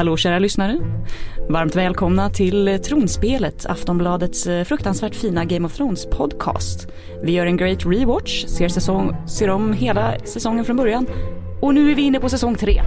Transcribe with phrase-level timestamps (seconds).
[0.00, 0.78] Hallå kära lyssnare.
[1.48, 6.88] Varmt välkomna till Tronspelet, Aftonbladets eh, fruktansvärt fina Game of Thrones podcast.
[7.22, 11.06] Vi gör en great rewatch, ser, säsong, ser om hela säsongen från början.
[11.60, 12.82] Och nu är vi inne på säsong tre.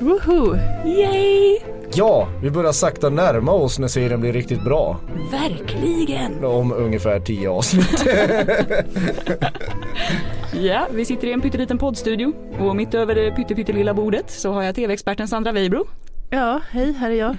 [0.00, 0.56] Woho!
[0.86, 1.58] Yay!
[1.94, 5.00] Ja, vi börjar sakta närma oss när serien blir riktigt bra.
[5.30, 6.44] Verkligen!
[6.44, 8.06] Om ungefär 10 avsnitt.
[10.54, 14.62] Ja, vi sitter i en pytteliten poddstudio och mitt över det pyttelilla bordet så har
[14.62, 15.86] jag tv-experten Sandra Weibro,
[16.34, 17.36] Ja, hej, här är jag.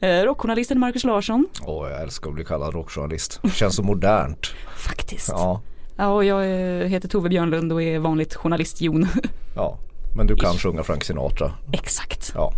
[0.00, 3.40] eh, rockjournalisten Marcus Larsson, Åh, jag älskar att bli kallad rockjournalist.
[3.54, 4.46] Känns så modernt.
[4.76, 5.28] faktiskt.
[5.28, 5.60] Ja,
[5.96, 9.08] Ja, och jag eh, heter Tove Björnlund och är vanligt journalist-Jon.
[9.56, 9.78] ja.
[10.16, 11.52] Men du kan sjunga Frank Sinatra.
[11.72, 12.32] Exakt.
[12.34, 12.52] Ja.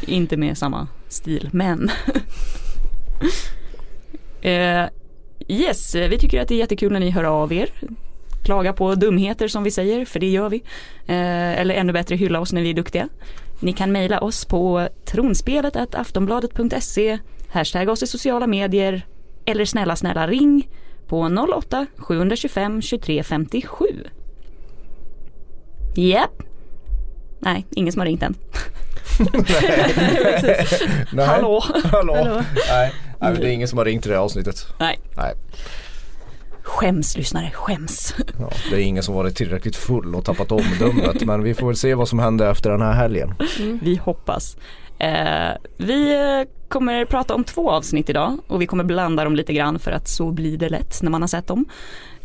[0.00, 1.90] Inte med samma stil, men.
[4.42, 4.84] eh,
[5.48, 7.70] yes, vi tycker att det är jättekul när ni hör av er.
[8.44, 10.56] Klaga på dumheter som vi säger, för det gör vi.
[11.06, 13.08] Eh, eller ännu bättre hylla oss när vi är duktiga.
[13.60, 19.06] Ni kan mejla oss på tronspelet aftonbladet.se, hashtagga oss i sociala medier
[19.46, 20.68] eller snälla snälla ring
[21.06, 21.20] på
[21.56, 23.84] 08 725 23 57.
[25.96, 26.42] Japp.
[27.40, 28.34] Nej, ingen som har ringt än.
[31.12, 31.26] Nej.
[31.26, 31.64] Hallå.
[31.84, 32.14] Hallå.
[32.14, 32.42] Hallå.
[32.70, 32.92] Nej.
[33.20, 34.66] Nej, det är ingen som har ringt till det här avsnittet.
[34.78, 35.00] Nej.
[35.16, 35.34] Nej.
[36.78, 38.14] Skäms lyssnare, skäms.
[38.38, 41.24] Ja, det är ingen som varit tillräckligt full och tappat omdömet.
[41.24, 43.34] men vi får väl se vad som händer efter den här helgen.
[43.82, 44.56] Vi hoppas.
[44.98, 49.52] Eh, vi eh, kommer prata om två avsnitt idag och vi kommer blanda dem lite
[49.52, 51.64] grann för att så blir det lätt när man har sett dem.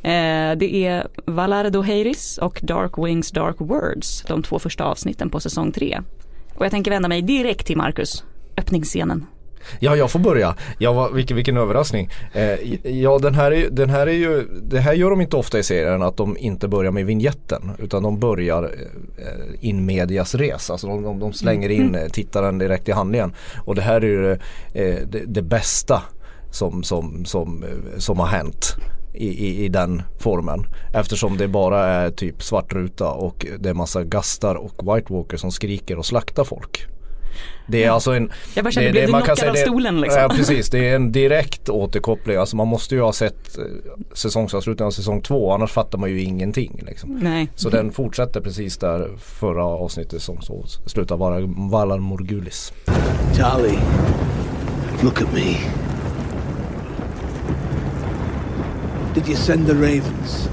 [0.03, 5.39] Eh, det är Valardo Heiris och Dark Wings Dark Words, de två första avsnitten på
[5.39, 6.01] säsong tre.
[6.55, 8.23] Och jag tänker vända mig direkt till Marcus,
[8.57, 9.25] öppningsscenen.
[9.79, 10.55] Ja, jag får börja.
[10.77, 12.09] Ja, vad, vilken, vilken överraskning.
[12.33, 15.59] Eh, ja, den här, är, den här är ju, det här gör de inte ofta
[15.59, 20.69] i serien att de inte börjar med vignetten utan de börjar eh, in medias res.
[20.69, 23.33] Alltså de, de, de slänger in eh, tittaren direkt i handlingen.
[23.65, 26.01] Och det här är ju eh, det, det bästa
[26.51, 28.75] som, som, som, eh, som har hänt.
[29.15, 30.65] I, i, i den formen.
[30.93, 35.51] Eftersom det bara är typ svartruta och det är massa gastar och White Walker som
[35.51, 36.87] skriker och slaktar folk.
[37.67, 39.49] Det är alltså en Jag bara kände, det- blev det- du man kan knockad säga
[39.49, 40.21] av det- stolen liksom?
[40.21, 42.37] Ja precis, det är en direkt återkoppling.
[42.37, 43.63] Alltså man måste ju ha sett eh,
[44.13, 46.81] säsongsavslutningen av säsong två annars fattar man ju ingenting.
[46.85, 47.19] Liksom.
[47.21, 47.47] Nej.
[47.55, 51.39] Så den fortsätter precis där förra avsnittet som så slutar vara
[51.69, 52.73] Valar Morgulis.
[53.37, 53.79] Charlie,
[55.03, 55.57] look at me.
[59.13, 60.49] Did you send the ravens?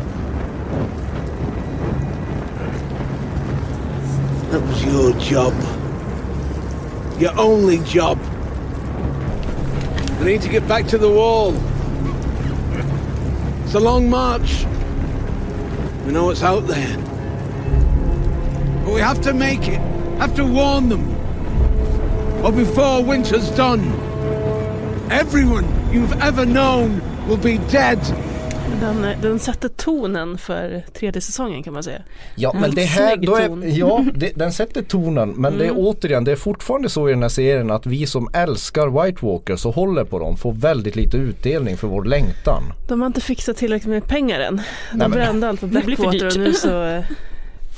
[4.53, 5.53] That was your job.
[7.21, 8.19] Your only job.
[10.21, 11.55] I need to get back to the wall.
[13.65, 14.65] It's a long march.
[16.07, 16.97] We know what's out there.
[18.85, 19.81] But we have to make it.
[20.19, 21.15] Have to warn them
[22.43, 23.83] or before winter's done.
[25.11, 27.99] Everyone you've ever known will be dead.
[28.81, 32.03] Den, den sätter tonen för tredje säsongen kan man säga.
[32.35, 35.83] Ja men det här, då är, ja det, den sätter tonen men det är Mm.
[35.87, 39.67] återigen det är fortfarande så i den här serien att vi som älskar White Walkers
[39.67, 42.63] och håller på dem får väldigt lite utdelning för vår längtan.
[42.89, 44.57] De har inte fixat tillräckligt med pengar än.
[44.57, 47.03] De Nej, men- brände allt på Blackwater och nu så eh,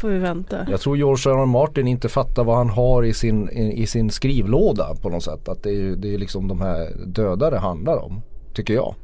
[0.00, 0.56] får vi vänta.
[0.70, 1.42] Jag tror George R.
[1.42, 1.46] R.
[1.46, 5.48] Martin inte fattar vad han har i sin, i, i sin skrivlåda på något sätt.
[5.48, 8.22] Att det är, det är liksom de här döda det handlar om.
[8.54, 8.94] Tycker jag.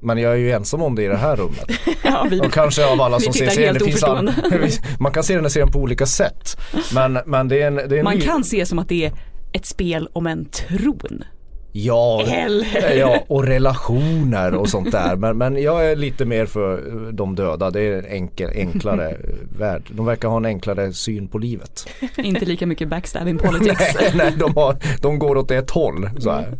[0.00, 1.66] Men jag är ju ensam om det i det här rummet.
[2.04, 3.74] Ja, vi, Och kanske av alla som ser serien.
[3.74, 4.30] Det finns all,
[5.00, 6.56] man kan se den här serien på olika sätt.
[6.94, 9.04] Men, men det är en, det är en man ny- kan se som att det
[9.06, 9.12] är
[9.52, 11.24] ett spel om en tron.
[11.72, 12.94] Ja, Eller?
[12.96, 15.16] ja, och relationer och sånt där.
[15.16, 17.70] Men, men jag är lite mer för de döda.
[17.70, 19.16] Det är en enkel, enklare
[19.58, 19.82] värld.
[19.90, 21.88] De verkar ha en enklare syn på livet.
[22.16, 23.94] Inte lika mycket backstabbing politics.
[24.00, 26.10] Nej, nej de, har, de går åt ett håll.
[26.18, 26.58] Så här.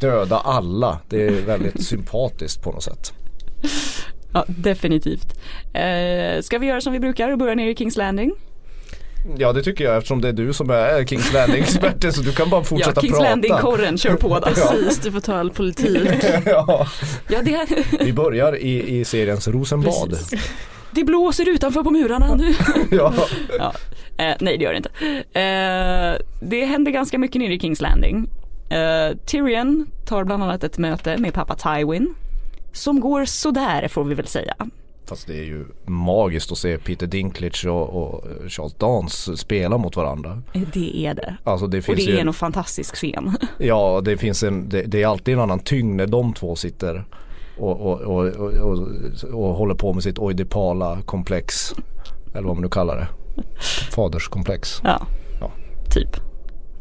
[0.00, 0.98] Döda alla.
[1.08, 3.12] Det är väldigt sympatiskt på något sätt.
[4.32, 5.34] Ja, definitivt.
[5.74, 8.32] Eh, ska vi göra som vi brukar och börja nere i Kings Landing?
[9.38, 12.50] Ja det tycker jag eftersom det är du som är Kings Landing-experten så du kan
[12.50, 13.30] bara Ja, fortsätta Kings prata.
[13.30, 14.40] Landing-korren, kör på då.
[14.54, 16.08] Precis, du får ta all politik.
[16.46, 16.86] ja,
[17.28, 17.66] Ja, det,
[18.00, 20.10] vi börjar i, i seriens Rosenbad.
[20.10, 20.50] Precis.
[20.90, 22.54] det blåser utanför på murarna nu.
[22.90, 23.14] Ja.
[23.58, 23.74] Ja.
[24.18, 24.90] Eh, nej, det gör det inte.
[25.40, 28.28] Eh, det händer ganska mycket nere i Kings Landing.
[28.68, 32.14] Eh, Tyrion tar bland annat ett möte med pappa Tywin.
[32.72, 34.54] Som går sådär får vi väl säga.
[35.08, 39.96] Fast det är ju magiskt att se Peter Dinklage och, och Charles Dance spela mot
[39.96, 40.42] varandra.
[40.52, 41.36] Eh, Det är det.
[41.44, 43.36] Alltså det Och det är ju, en fantastisk scen.
[43.58, 47.04] ja det finns en, det, det är alltid en annan tyngd när de två sitter
[47.58, 48.88] och, och, och, och, och,
[49.32, 51.74] och håller på med sitt oidipala komplex.
[52.34, 53.08] Eller vad man nu kallar det.
[53.92, 54.80] Faderskomplex.
[54.84, 55.06] Ja,
[55.40, 55.50] Ja.
[55.90, 56.16] typ.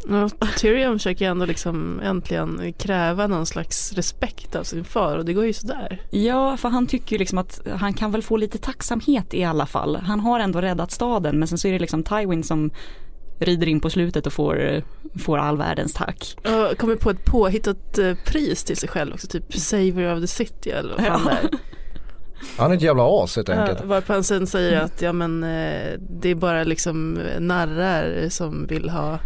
[0.10, 5.34] Ja, Tyrion försöker ändå liksom äntligen kräva någon slags respekt av sin far och det
[5.34, 6.02] går ju sådär.
[6.12, 9.66] Ja, för han tycker ju liksom att han kan väl få lite tacksamhet i alla
[9.66, 9.96] fall.
[9.96, 12.72] Han har ändå räddat staden men sen så är det liksom Tywin som
[13.40, 14.84] rider in på slutet och får,
[15.20, 16.36] får all världens tack.
[16.44, 20.28] Och kommer på ett påhittat eh, pris till sig själv också, typ Savior of the
[20.28, 21.32] City eller vad fan Ja.
[21.42, 21.60] det är.
[22.58, 23.80] Han är ett jävla as helt enkelt.
[23.82, 28.68] Ja, varpå han sen säger att ja men eh, det är bara liksom narrar som
[28.68, 29.20] vill ha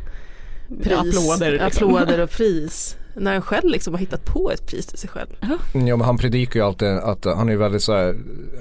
[0.84, 1.68] pris, Applåder, liksom.
[1.96, 2.96] applåder och pris.
[3.16, 5.28] När han själv liksom har hittat på ett pris till sig själv.
[5.74, 8.16] Ja men han predikar ju alltid att han är väldigt så här,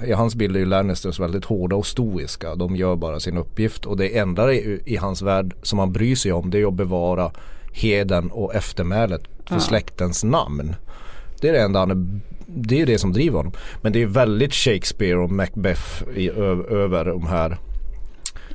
[0.05, 2.55] i hans bild är ju Lannisters väldigt hårda och stoiska.
[2.55, 6.15] De gör bara sin uppgift och det enda i, i hans värld som han bryr
[6.15, 7.31] sig om det är att bevara
[7.73, 9.59] heden och eftermälet för Ja.
[9.59, 10.75] släktens namn.
[11.41, 13.53] Det är det enda han är, det är det som driver honom.
[13.81, 17.57] Men det är väldigt Shakespeare och Macbeth i, ö, över de här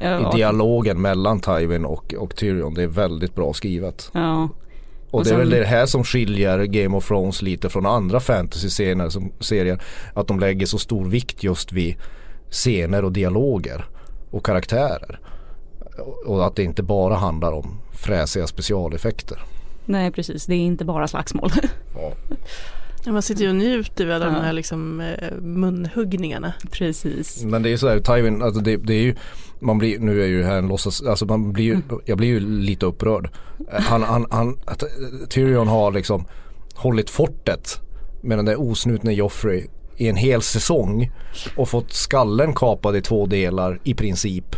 [0.04, 2.74] Ja, i dialogen mellan Tywin och, och Tyrion.
[2.74, 4.10] Det är väldigt bra skrivet.
[4.14, 4.48] ja.
[5.10, 7.86] Och, Och det är väl sen- det här som skiljer Game of Thrones lite från
[7.86, 9.82] andra fantasy-serier som serier.
[10.14, 11.96] Att de lägger så stor vikt just vid
[12.50, 13.84] scener och dialoger
[14.30, 15.20] och karaktärer.
[16.26, 19.38] Och att det inte bara handlar om fräsiga specialeffekter.
[19.84, 21.50] Nej precis, det är inte bara slagsmål.
[23.06, 26.52] Ja, Man sitter ju och njuter av de här liksom eh, munhuggningarna.
[26.70, 27.44] precis.
[27.44, 29.14] Men det är så här, Tywin, alltså det, det är ju,
[29.64, 32.40] man blir, nu är ju här en låtsas, alltså man blir ju, jag blir ju
[32.40, 33.30] lite upprörd.
[33.70, 34.84] Han, han, han, att
[35.28, 36.24] Tyrion har liksom
[36.74, 37.80] hållit fortet
[38.22, 39.66] med den där osnutne Joffrey
[39.96, 41.12] i en hel säsong
[41.56, 44.56] och fått skallen kapad i två delar i princip.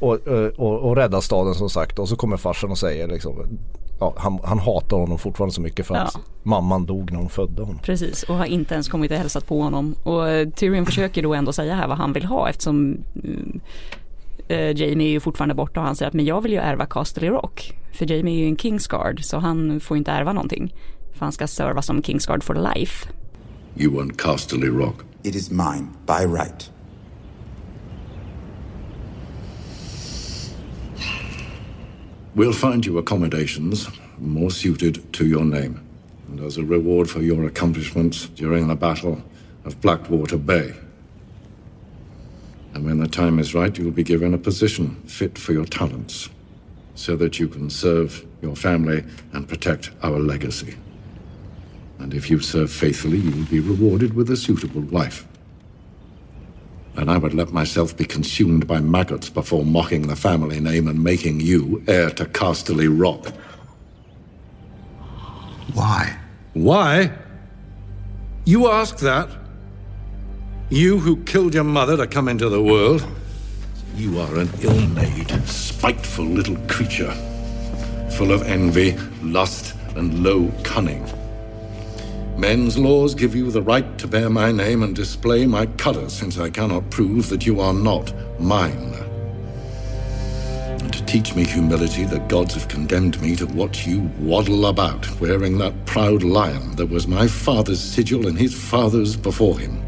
[0.00, 0.18] Och,
[0.56, 3.58] och, och rädda staden som sagt och så kommer farsan och säger liksom
[4.00, 6.20] Ja, han, han hatar honom fortfarande så mycket för att Ja.
[6.42, 7.78] mamman dog när hon födde honom.
[7.82, 9.94] Precis, och har inte ens kommit och hälsat på honom.
[10.02, 13.04] Och eh, Tyrion försöker då ändå säga här vad han vill ha eftersom mm,
[13.54, 13.60] eh,
[14.48, 17.28] Jamie är ju fortfarande borta och han säger att men jag vill ju ärva Castle
[17.28, 17.78] Rock.
[17.92, 20.74] För Jamie är ju en Kingsguard så han får inte ärva någonting.
[21.12, 23.08] För han ska serva som Kingsguard for life.
[23.76, 24.94] You want Casterly Rock.
[25.22, 26.70] It is mine by right.
[32.34, 35.80] We'll find you accommodations more suited to your name,
[36.28, 39.18] and as a reward for your accomplishments during the Battle
[39.64, 40.72] of Blackwater Bay.
[42.78, 46.28] And when the time is right, you'll be given a position fit for your talents,
[46.94, 49.02] so that you can serve your family
[49.32, 50.76] and protect our legacy.
[51.98, 55.26] And if you serve faithfully, you will be rewarded with a suitable wife.
[56.94, 61.02] And I would let myself be consumed by maggots before mocking the family name and
[61.02, 63.34] making you heir to Casterly Rock.
[65.74, 66.16] Why?
[66.52, 67.10] Why?
[68.44, 69.37] You ask that?
[70.70, 73.06] You who killed your mother to come into the world?
[73.96, 77.10] You are an ill made, spiteful little creature,
[78.10, 81.06] full of envy, lust, and low cunning.
[82.36, 86.38] Men's laws give you the right to bear my name and display my colour, since
[86.38, 88.92] I cannot prove that you are not mine.
[90.80, 95.18] And to teach me humility, the gods have condemned me to watch you waddle about,
[95.18, 99.82] wearing that proud lion that was my father's sigil and his father's before him.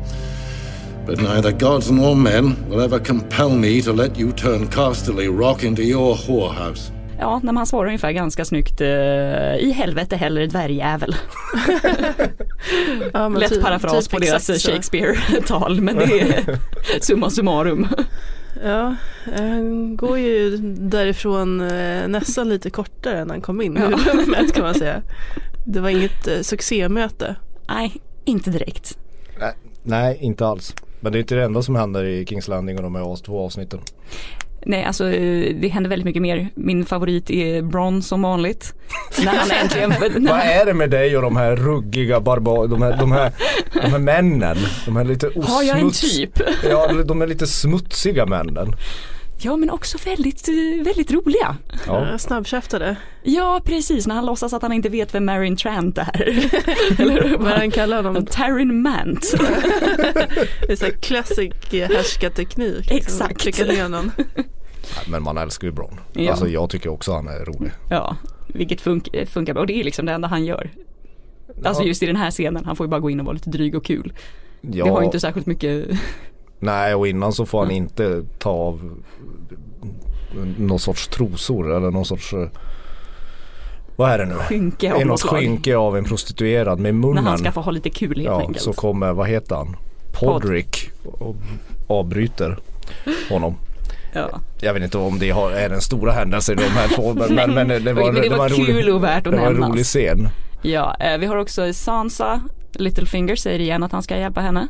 [1.11, 5.65] But neither gods nor men will ever compel me to let you turn Casterly Rock
[5.65, 6.93] into your whorehouse.
[7.19, 8.89] Ja, när man svarar ungefär ganska snyggt eh,
[9.57, 11.15] i helvete hellre dvärgjävel.
[13.13, 14.47] Ja, Lätt typ- parafras typ på deras.
[14.67, 16.59] Shakespeare-tal men det är
[17.01, 17.87] summa summarum.
[18.65, 18.95] Ja,
[19.37, 23.87] han går ju därifrån eh, nästan lite kortare än han kom in i Ja.
[24.13, 25.03] rummet kan man säga.
[25.67, 27.37] Det var inget eh, succémöte.
[27.69, 28.99] Nej, inte direkt.
[29.83, 30.75] Nej, inte alls.
[31.01, 33.45] Men det är inte det enda som händer i Kings Landing och de här två
[33.45, 33.81] avsnitten.
[34.67, 36.49] Nej, alltså eh, det händer väldigt mycket mer.
[36.55, 38.75] Min favorit är Bron som vanligt.
[39.19, 39.91] När han äntligen...
[40.29, 43.33] Vad är det med dig och de här ruggiga barbar, de här, de här,
[43.83, 44.57] de här männen?
[44.87, 46.41] De här lite Har jag en osmuts- typ?
[46.71, 48.75] Ja, de är lite smutsiga männen.
[49.43, 51.57] Ja, men också väldigt, eh, väldigt roliga.
[51.87, 52.19] Ja.
[52.19, 52.97] Snabbkäftade.
[53.23, 54.07] Ja, precis.
[54.07, 56.51] När han låtsas att han inte vet vem Marin Trant är.
[57.01, 58.27] Eller Vad han kallar honom.
[58.27, 59.35] Taryn Mant.
[60.67, 62.77] Det är så här classic härskarteknik.
[62.79, 62.97] liksom.
[62.97, 63.41] Exakt.
[63.41, 64.11] Trycka ner någon.
[65.09, 66.01] Men man älskar ju Bron.
[66.13, 66.31] Ja.
[66.31, 67.73] Alltså jag tycker också han är rolig.
[67.91, 68.17] Ja,
[68.49, 69.61] vilket funk- eh, funkar bra.
[69.61, 70.71] Och det är liksom det enda han gör.
[71.65, 71.87] Alltså Ja.
[71.89, 73.75] just i den här scenen, han får ju bara gå in och vara lite dryg
[73.75, 74.13] och kul.
[74.61, 75.87] Ja, Det har ju inte särskilt mycket,
[76.61, 79.03] Nej och innan så får han inte ta av
[80.59, 82.49] någon sorts trosor eller någon sorts eh,
[83.97, 84.35] Vad är det nu?
[84.35, 87.25] skynke Det av något skynke av en prostituerad med munnen.
[87.25, 88.61] När han ska få ha lite kul helt Ja, enkelt.
[88.61, 89.77] så kommer, vad heter han?
[90.13, 91.37] Podrick och
[91.87, 92.59] avbryter
[93.31, 93.55] honom.
[94.13, 94.41] Ja.
[94.61, 97.55] Jag vet inte om det är den stora händelsen i de här två men, men,
[97.55, 99.71] men det var, Men det var kul rolig, och värt att det var en nämnas.
[99.71, 100.29] rolig scen.
[100.63, 102.41] Ja, eh, vi har också Sansa,
[102.73, 104.69] Littlefinger säger igen att han ska hjälpa henne.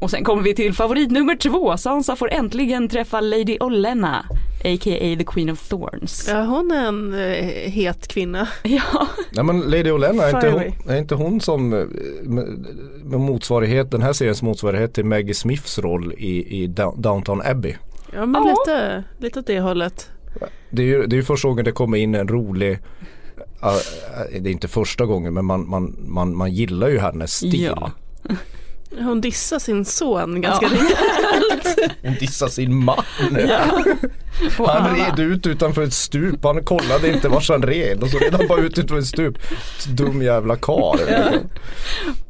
[0.00, 1.76] Och sen kommer vi till favorit nummer två.
[1.76, 4.16] Sansa får äntligen träffa Lady Olenna,
[4.64, 5.16] a.k.a.
[5.18, 6.26] the Queen of Thorns.
[6.30, 8.48] Ja, hon är en eh, het kvinna.
[8.62, 11.84] Ja, Nej men Lady Olenna är inte, hon, är inte hon som eh,
[12.22, 12.66] med,
[13.04, 17.74] med motsvarighet, den här seriens motsvarighet till Maggie Smiths roll i, i Down- Downton Abbey.
[18.12, 18.48] Ja, men Ja.
[18.66, 20.10] lite, lite åt det hållet.
[20.70, 22.72] Det är ju det är ju första gången det kommer in en rolig
[23.62, 27.62] äh, det är inte första gången men man, man, man, man gillar ju hennes stil.
[27.76, 27.90] Ja.
[28.90, 30.72] Hon dissar sin son ganska Ja.
[30.72, 31.92] rejält.
[32.02, 33.04] Hon dissar sin man.
[34.58, 38.18] Och Han red ut utanför ett stup, han kollade inte vars han red och så
[38.18, 39.38] red han bara ut utanför ett stup.
[39.88, 40.98] Dum jävla karl.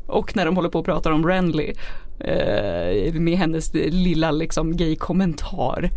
[0.07, 1.73] Och när de håller på och pratar om Renly
[2.21, 5.91] eh, med hennes lilla liksom gay-kommentar.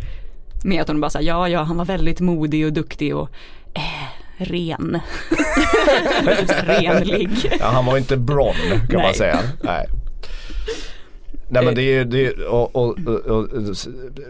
[0.64, 3.28] Med att hon bara säger ja, ja, han var väldigt modig och duktig och
[3.74, 5.00] eh, ren.
[6.62, 7.52] Renlig.
[7.60, 9.14] Ja, han var inte Bron kan man Nej.
[9.14, 9.38] säga.
[9.62, 9.86] Nej.
[11.52, 13.48] Nej men det är, det är och, och, och, och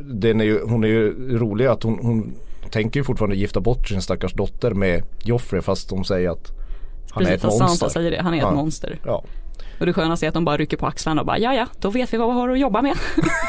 [0.01, 2.35] den är ju, hon är ju rolig att hon, hon
[2.71, 6.51] tänker ju fortfarande gifta bort sin stackars dotter med Joffrey fast de säger att
[7.11, 7.77] han är Precis, ett fast monster.
[7.79, 8.49] Sansa säger det, han är Ja.
[8.49, 8.99] ett monster.
[9.05, 9.25] Ja,
[9.81, 11.91] Och det skönaste är att de bara rycker på axlarna och bara ja, ja, då
[11.91, 12.97] vet vi vad vi har att jobba med.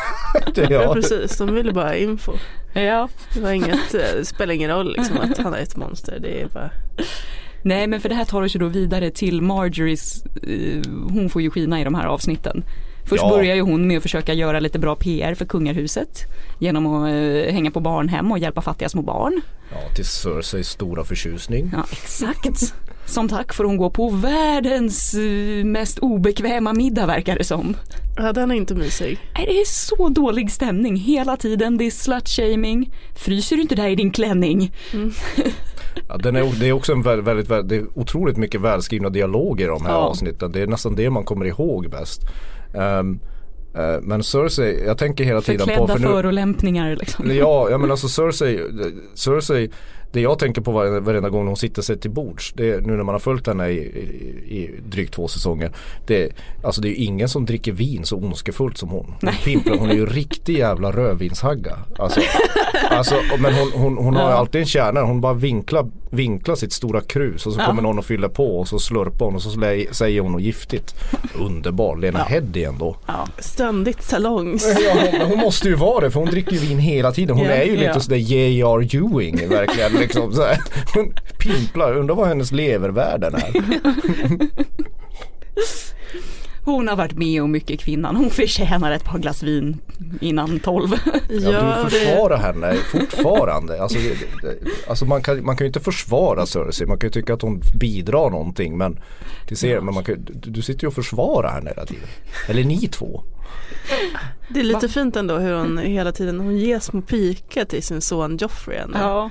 [0.56, 1.38] det, Ja, precis.
[1.38, 2.32] De ville bara info.
[2.74, 3.10] ja.
[3.34, 6.20] Det var inget, eh, det spelar ingen roll liksom att han är ett monster.
[6.22, 6.70] Det är bara,
[7.64, 10.82] Nej men för det här tar oss ju då vidare till Marjories, eh,
[11.14, 12.64] hon får ju skina i de här avsnitten.
[13.06, 13.30] Först Ja.
[13.30, 16.20] börjar ju hon med att försöka göra lite bra PR för kungahuset
[16.60, 19.42] genom att eh, hänga på barnhem och hjälpa fattiga små barn.
[19.72, 21.70] ja, till Cerseis stora förtjusning.
[21.74, 22.74] Ja exakt.
[23.06, 27.76] Som tack får hon gå på världens eh, mest obekväma middag verkar det som.
[28.18, 29.18] ja den är inte mysig.
[29.38, 32.92] Nej, Det är så dålig stämning hela tiden, det är slut-shaming.
[33.16, 34.72] Fryser du inte där i din klänning?
[36.08, 39.10] Ja, den är, det är också en väldigt, väldigt, väldigt, det är otroligt mycket välskrivna
[39.10, 39.98] dialoger i de här Ja.
[39.98, 40.52] avsnitten.
[40.52, 42.22] Det är nästan det man kommer ihåg bäst.
[42.74, 43.20] Ehm,
[43.76, 47.32] eh, men Cersei, jag tänker hela tiden på Förklädda för förolämpningar liksom.
[47.32, 48.60] Ja, ja men alltså Cersei,
[49.14, 49.70] Cersei
[50.14, 53.04] det jag tänker på varenda, varenda gång hon sitter sig till bords, det nu när
[53.04, 55.72] man har följt henne i, i, i drygt två säsonger.
[56.08, 56.32] Det,
[56.64, 59.16] alltså det är ju ingen som dricker vin så ondskefullt som hon.
[59.22, 61.78] Hon, pimplar, hon är ju riktig jävla rödvinshagga.
[62.00, 62.22] Alltså,
[62.90, 66.74] alltså, men hon, hon, hon har ju alltid en kärna, hon bara vinklar, vinklar sitt
[66.74, 67.66] stora krus och så Ja.
[67.66, 69.50] kommer någon och fyller på och så slurpar hon och så
[69.92, 70.96] säger hon något giftigt.
[71.40, 72.26] Underbar, Lena Ja.
[72.26, 72.96] Headey ändå.
[73.06, 73.28] Ja.
[73.40, 74.76] Ständigt salongs.
[74.86, 77.36] Ja, hon, hon måste ju vara det för hon dricker ju vin hela tiden.
[77.38, 78.00] Hon Ja, är ju lite ja.
[78.00, 78.96] sådär J.R.
[78.96, 79.94] Ewing verkligen.
[79.94, 80.58] Liksom, så här.
[80.94, 83.54] Hon pimplar, undrar vad hennes levervärden är.
[86.66, 89.78] Hon har varit med om mycket kvinnan, hon förtjänar ett par glas vin
[90.22, 90.90] innan tolv.
[91.30, 93.82] Ja, du försvarar henne fortfarande.
[93.82, 96.88] Alltså, det, det, alltså man, kan, man kan ju inte försvara Cersei.
[96.88, 98.78] Man kan ju tycka att hon bidrar någonting.
[98.78, 99.00] Men,
[99.48, 102.08] till serien, men man kan, du, du sitter ju och försvarar henne hela tiden.
[102.48, 103.24] Eller ni två.
[104.54, 108.02] Det är lite fint ändå hur hon hela tiden hon ger små pika till sin
[108.02, 108.78] son Joffrey.
[108.78, 108.98] ändå.
[109.00, 109.30] Ja.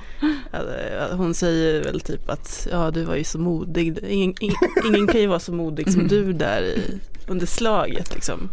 [0.53, 3.97] Eh, Hon säger väl typ att ja du var ju så modig.
[4.07, 4.55] Ingen, ing-
[4.87, 6.81] ingen kan ju vara så modig som du där i,
[7.27, 8.49] under slaget liksom.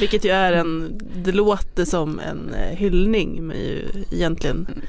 [0.00, 4.82] Vilket ju är en, det låter som en eh, hyllning men ju egentligen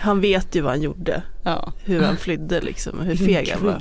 [0.00, 1.22] han vet ju vad han gjorde.
[1.44, 1.72] ja.
[1.84, 3.72] Hur han flydde liksom och hur feg han var.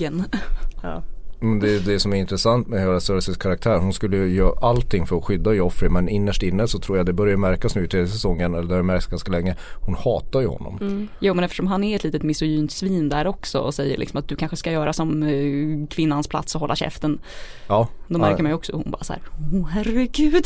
[0.84, 1.04] Ja.
[1.44, 5.08] Men det, det som är intressant med hela Cerseis karaktär, hon skulle ju göra allting
[5.08, 8.12] för att skydda Joffrey men innerst inne så tror jag det börjar märkas nu till
[8.12, 9.56] säsongen, eller det har märkts ganska länge,
[9.86, 10.78] hon hatar ju honom.
[10.82, 11.08] Mm.
[11.20, 14.28] Jo men eftersom han är ett litet misogynt svin där också och säger liksom att
[14.28, 17.20] du kanske ska göra som eh, kvinnans plats och hålla käften.
[17.68, 19.22] Ja, Då märker man ju också, hon bara så här,
[19.54, 20.46] åh herregud.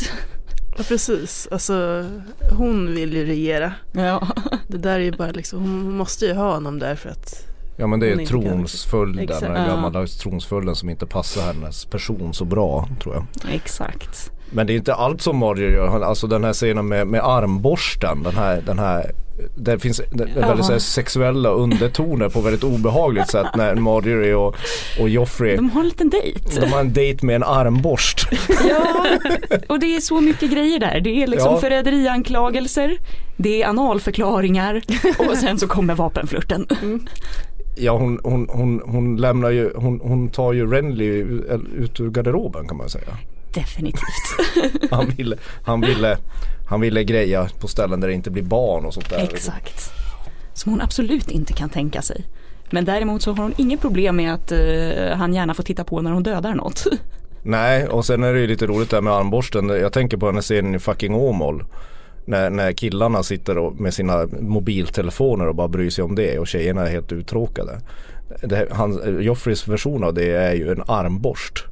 [0.78, 2.04] ja precis, alltså
[2.58, 3.72] hon vill ju regera.
[3.92, 4.28] Ja.
[4.68, 7.86] Det där är ju bara liksom, hon måste ju ha honom där för att ja
[7.86, 9.66] men det är tronsföljden, den Ja.
[9.66, 13.54] gammaldags tronsföljden som inte passar hennes person så bra tror jag.
[13.54, 14.30] Exakt.
[14.50, 18.22] Men det är inte allt som Marjorie gör, alltså den här scenen med, med armborsten,
[18.22, 19.10] den här, den här
[19.56, 20.24] det finns Ja.
[20.48, 24.54] väldigt här, sexuella undertoner på väldigt obehagligt sätt när Marjorie och,
[25.00, 26.60] och Joffrey De har en liten dejt.
[26.60, 28.28] de har en dejt med en armborst.
[28.68, 29.06] Ja,
[29.68, 31.00] och det är så mycket grejer där.
[31.00, 31.60] Det är liksom Ja.
[31.60, 32.98] förräderianklagelser,
[33.36, 34.82] det är analförklaringar
[35.18, 36.66] och sen så kommer vapenflirten.
[37.78, 41.04] Ja hon, hon, hon, hon lämnar ju, hon, hon tar ju Renly
[41.76, 43.16] ut ur garderoben kan man säga.
[43.54, 44.00] Definitivt.
[44.90, 46.18] Han ville, han ville,
[46.68, 49.18] han ville greja på ställen där det inte blir barn och sånt där.
[49.18, 49.90] Exakt.
[50.54, 52.24] Som hon absolut inte kan tänka sig.
[52.70, 56.00] Men däremot så har hon inget problem med att eh, han gärna får titta på
[56.00, 56.86] när hon dödar något.
[57.42, 59.68] Nej och sen är det ju lite roligt där med armborsten.
[59.68, 61.64] Jag tänker på den här scenen i fucking Åmål.
[62.26, 66.46] När, när killarna sitter och, med sina mobiltelefoner och bara bryr sig om det och
[66.46, 67.80] tjejerna är helt uttråkade.
[68.42, 71.64] Det, han, Joffreys version av det är ju en armborst.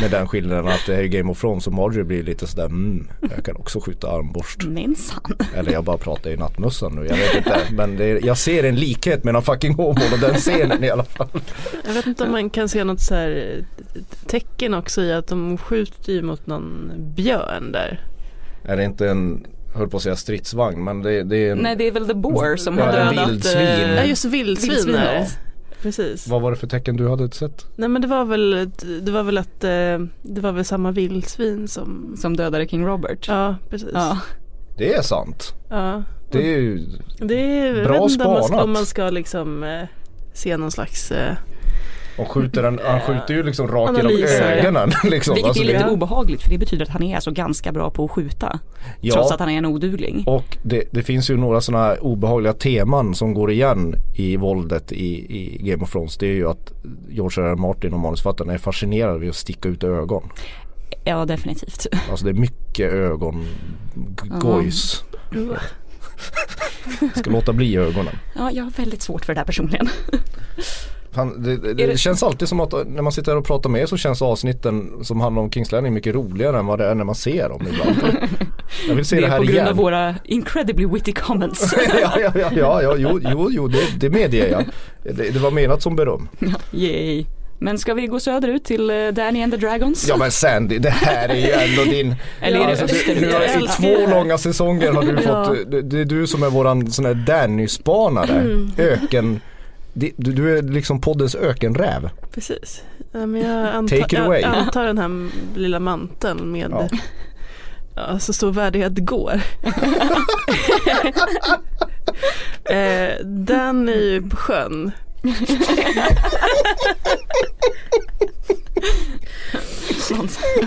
[0.00, 3.08] Med den skillnaden att det är Game of Thrones och Marjorie blir lite sådär mm,
[3.36, 4.64] jag kan också skjuta armborst.
[4.64, 5.36] Minsann.
[5.54, 7.60] Eller jag bara pratar i nattmössan nu, jag vet inte.
[7.72, 11.04] Men det är, jag ser en likhet mellan fucking Åmål och den scenen i alla
[11.04, 11.28] fall.
[11.86, 13.64] Jag vet inte om man kan se något så här
[14.26, 18.00] tecken också i att de skjuter ju mot någon björn där.
[18.64, 21.76] Är det inte en, höll på att säga stridsvagn men det, det är en, Nej
[21.76, 23.62] det är väl The Boar som Ja, har en dödat vildsvin.
[23.62, 24.96] eh, Ja just vildsvin.
[25.82, 26.26] Precis.
[26.28, 27.66] vad var det för tecken du hade sett?
[27.76, 28.70] Nej men det var väl,
[29.02, 33.28] det var väl att eh, det var väl samma vildsvin som Som dödade King Robert.
[33.28, 33.88] Ja precis.
[33.94, 34.18] Ja.
[34.78, 35.54] Det är sant.
[35.70, 36.02] Ja.
[36.32, 36.86] Det är ju,
[37.18, 38.64] Det är, jag Bra vet inte om man ska, spanat.
[38.64, 39.82] om man ska liksom eh,
[40.32, 41.34] se någon slags eh,
[42.20, 44.90] och skjuter den, han skjuter ju liksom rakt genom ögonen.
[45.04, 45.34] Liksom.
[45.34, 47.90] Vilket Alltså är lite det, obehagligt för det betyder att han är alltså ganska bra
[47.90, 48.58] på att skjuta.
[49.00, 50.24] ja, Trots att han är en odugling.
[50.26, 54.92] och det, det finns ju några sådana här obehagliga teman som går igen i våldet
[54.92, 56.16] i, i Game of Thrones.
[56.16, 56.72] Det är ju att
[57.08, 57.48] George R.
[57.52, 57.56] R.
[57.56, 60.30] Martin och manusförfattaren är fascinerade vid att sticka ut ögon.
[61.04, 61.86] Ja definitivt.
[62.10, 63.46] Alltså det är mycket ögon
[64.40, 65.04] gojs.
[67.14, 68.14] Ska låta bli ögonen.
[68.36, 69.88] Ja jag har väldigt svårt för det här personligen.
[71.12, 73.82] Fan, det, det, Är det känns alltid som att när man sitter och pratar med
[73.82, 76.94] er så känns avsnitten som handlar om Kings Landing mycket roligare än vad det är
[76.94, 77.96] när man ser dem ibland.
[78.88, 79.68] Jag vill se det det, är här på grund igen.
[79.68, 81.74] av våra incredibly witty comments.
[82.02, 84.64] ja, ja, ja, ja, ja, jo, jo, jo det, det medger jag.
[85.16, 86.28] Det, det var menat som beröm.
[86.72, 87.24] Yay.
[87.62, 90.08] Men ska vi gå söderut till eh, Danny and the Dragons?
[90.08, 93.20] Ja men Sandy, det här är ju ändå din Eller är det Alltså, österut?
[93.20, 94.10] nu har, I två här.
[94.10, 98.68] långa säsonger har du fått, det, det är du som är våran sån här Danny-spanare.
[98.78, 99.40] Öken,
[99.92, 102.10] det- du, du är liksom poddens ökenräv.
[102.34, 102.82] Precis.
[103.12, 104.40] Men jag Take it antar, away.
[104.40, 105.28] jag antar den här
[105.58, 106.88] lilla manteln med Ja.
[107.94, 108.18] ja.
[108.18, 109.32] så stor värdighet går.
[112.64, 114.90] eh, den är ju på sjön.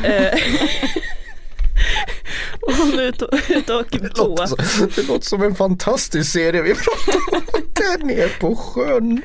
[0.03, 0.33] eh,
[2.61, 6.61] och hon är ute och, ute och åker så, det låter som en fantastisk serie
[6.61, 7.41] vi pratar om.
[7.73, 9.21] Där nere på sjön.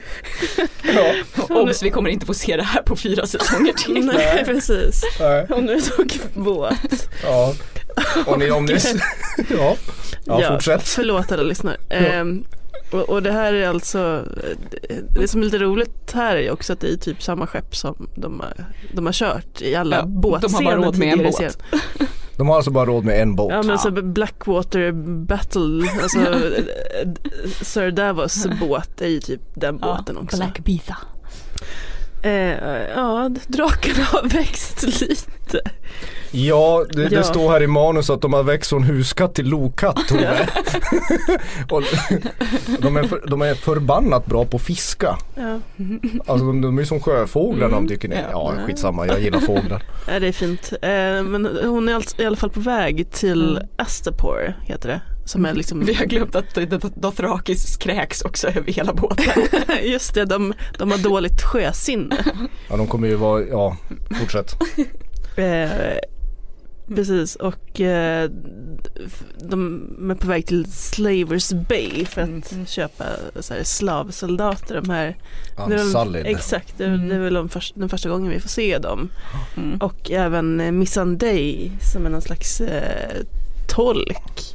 [0.83, 1.15] Ja,
[1.49, 4.07] Obs, vi kommer inte få se det här på fyra säsonger till.
[4.07, 5.03] Nej precis.
[5.21, 7.09] nej, Hon är ute och åker båt.
[7.23, 7.55] ja.
[8.27, 8.77] Och ni, om ni,
[9.51, 9.77] ja,
[10.25, 10.89] ja, fortsätt.
[10.89, 11.77] Förlåt alla lyssnare.
[11.91, 12.45] Ehm,
[12.91, 14.25] och, och det här är alltså,
[15.21, 17.77] det som är lite roligt här är ju också att det är typ samma skepp
[17.77, 21.13] som de har, de har kört i alla Ja, de har bara båtscener råd med
[21.13, 21.59] en båt.
[22.39, 23.53] De har alltså bara råd med en båt.
[23.53, 24.93] Ja men så Blackwater
[25.27, 26.65] Battle, alltså eh,
[27.63, 30.37] Sir Davos båt är ju typ den båten också.
[30.37, 30.97] Black Beatha.
[32.23, 32.33] Eh,
[32.97, 35.61] ja, drakarna har växt lite.
[36.31, 37.09] Ja, det, Ja.
[37.09, 39.99] det står här i manus att de har växt från huskatt till lokatt.
[41.71, 41.83] Och
[42.79, 45.19] de, är för, de är förbannat bra på att fiska.
[45.35, 45.61] Ja,
[46.27, 48.17] Alltså de, de är som sjöfåglar de tycker ni.
[48.33, 48.55] Ja.
[48.59, 49.83] Ja skitsamma, jag gillar fåglar.
[50.09, 50.73] ja, det är fint.
[50.83, 50.89] Eh,
[51.23, 53.69] men hon är alltså, i alla fall på väg till Mm.
[53.77, 55.01] Astapor heter det.
[55.29, 56.55] Som är liksom Vi har glömt att
[56.97, 59.25] Dothrakis kräks också över hela båten.
[59.83, 62.17] Just det, de, de har dåligt sjösinne.
[62.69, 63.77] Ja de kommer ju vara, ja
[64.21, 64.57] fortsätt.
[65.37, 65.99] Eh,
[66.95, 68.31] precis och eh,
[69.41, 73.05] de är på väg till Slavers Bay för att köpa
[73.41, 74.75] så här, slavsoldater.
[74.81, 75.17] De här,
[75.57, 76.27] det är väl- Ansallid.
[76.27, 77.09] Exakt, det är, Mm.
[77.09, 79.09] det är väl de först, den första gången vi får se dem.
[79.57, 79.79] Mm.
[79.79, 83.17] Och även eh, Missandei som är någon slags eh,
[83.69, 84.55] tolk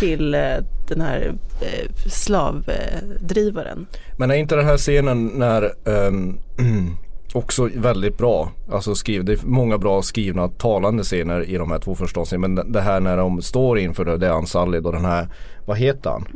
[0.00, 0.40] till eh,
[0.88, 3.86] den här eh, slavdrivaren.
[4.16, 6.38] Men är inte den här scenen när ehm,
[7.32, 11.78] också väldigt bra, alltså skriv, det är många bra skrivna talande scener i de här
[11.78, 12.54] två första avsnitten.
[12.54, 15.28] Men det här när de står inför det, det är Ansallid och den här,
[15.66, 16.26] vad heter han?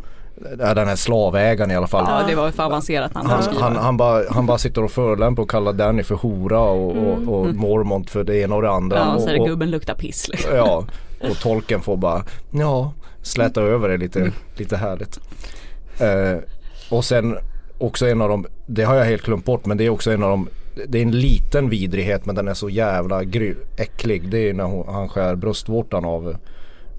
[0.59, 2.05] Den här slavägaren i alla fall.
[2.09, 3.62] Ja det var för avancerat Han, skriva.
[3.62, 7.29] han, han, bara, han bara sitter och förolämpar och kallar Danny för hora och, Mm.
[7.29, 8.96] och, och Mormont för det ena och det andra.
[8.98, 10.57] Ja, så är det och, och, gubben luktar piss liksom.
[10.57, 10.85] ja,
[11.31, 12.92] och tolken får bara, ja,
[13.24, 14.32] släta över det lite, Mm.
[14.56, 15.20] lite härligt.
[16.00, 16.38] Eh,
[16.90, 17.37] och sen
[17.78, 20.22] också en av de, det har jag helt glömt bort men det är också en
[20.22, 20.48] av de
[20.88, 24.28] det är en liten vidrighet men den är så jävla gry, äcklig.
[24.30, 26.37] Det är när hon, han skär bröstvårtan av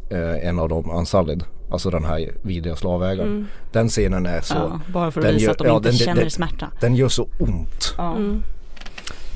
[0.09, 1.43] eh, en av dem, Ansallid.
[1.71, 3.29] Alltså den här vidriga slavägaren.
[3.29, 3.47] Mm.
[3.71, 5.97] Den scenen är så, Ja, bara för att visa gör- att de ja, inte den-
[5.97, 6.67] känner den- smärta.
[6.81, 7.93] den gör så ont.
[7.97, 8.15] Ja.
[8.15, 8.43] Mm.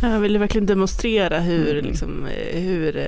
[0.02, 1.86] Jag ville verkligen demonstrera hur, Mm.
[1.86, 3.04] liksom, eh, hur, eh,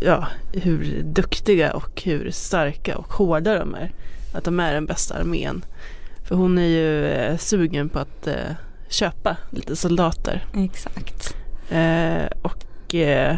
[0.00, 3.92] ja, hur duktiga och hur starka och hårda de är.
[4.34, 5.64] Att de är den bästa armén.
[6.24, 8.34] För hon är ju eh, sugen på att eh,
[8.88, 10.44] köpa lite soldater.
[10.56, 11.36] Exakt.
[11.70, 13.36] Eh, och eh,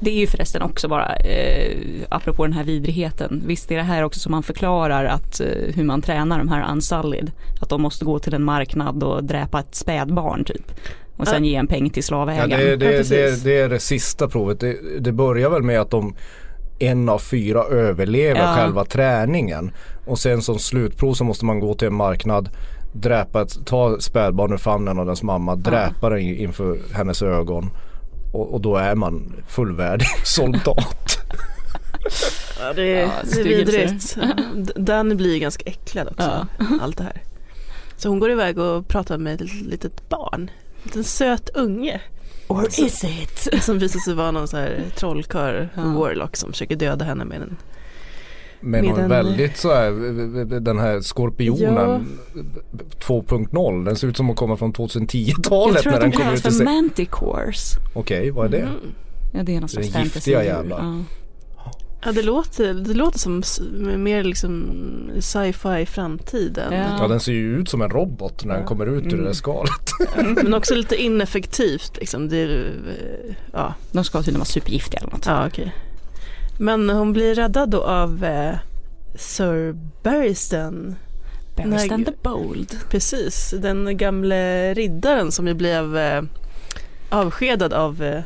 [0.00, 1.76] Det är ju förresten också bara, eh,
[2.08, 5.84] apropå den här vidrigheten, visst är det här också som man förklarar att eh, hur
[5.84, 9.74] man tränar de här unsullied, att de måste gå till en marknad och dräpa ett
[9.74, 10.72] spädbarn typ.
[11.18, 12.50] Och sen ge en peng till Ja, slavägaren.
[12.50, 14.60] det, Ja, det, det, det är det sista provet.
[14.60, 16.16] Det, det börjar väl med att de
[16.78, 18.54] en av fyra överlever Ja.
[18.56, 19.70] själva träningen.
[20.06, 22.48] Och sen som slutprov så måste man gå till en marknad,
[22.92, 27.70] dräpa ett, ta spädbarn ur famnen av dess mamma, dräpa den in- inför hennes ögon.
[28.32, 31.18] Och, och då är man fullvärdig soldat.
[32.60, 34.16] Ja, det, Ja, det är vidrigt.
[34.56, 36.46] D- Danny blir ju ganska äcklad också.
[36.80, 37.22] Allt det här.
[37.96, 40.50] Så hon går iväg och pratar med ett litet barn.
[40.88, 42.00] En liten söt unge.
[42.46, 43.62] Or is it?
[43.64, 45.82] Som visar sig vara någon sån här trollkarl, Ja.
[45.82, 47.56] warlock som försöker döda henne med en
[48.60, 49.90] Men Med hon är en- väldigt så här,
[50.60, 52.18] den här skorpionen
[53.00, 53.84] 2.0.
[53.84, 56.24] Den ser ut som att komma från 2010-talet Jag tror när att den de kommer
[56.36, 57.72] kallas ut för manticores.
[57.94, 58.58] Okej, vad är det?
[58.58, 58.74] Mm.
[59.34, 60.14] Ja det är någon slags Den fantasy.
[60.30, 60.78] giftiga jävlar.
[60.78, 61.04] Ja.
[62.04, 63.42] Ja det låter, det låter som
[63.96, 64.72] mer liksom
[65.20, 66.72] sci-fi framtiden.
[66.72, 66.96] Ja.
[67.00, 69.24] Ja den ser ju ut som en robot när den kommer ut ur det Mm.
[69.24, 69.90] där skalet.
[70.16, 72.28] Men också lite ineffektivt liksom.
[72.28, 72.72] Det är,
[73.52, 75.26] ja, De ska tydligen vara supergiftiga eller något.
[75.26, 75.74] ja okej.
[76.60, 78.54] Men hon blir räddad då av eh,
[79.16, 80.96] Sir Barristan.
[81.56, 82.76] Barristan the Bold.
[82.90, 86.22] Precis, den gamle riddaren som ju blev eh,
[87.10, 88.20] avskedad av, eh,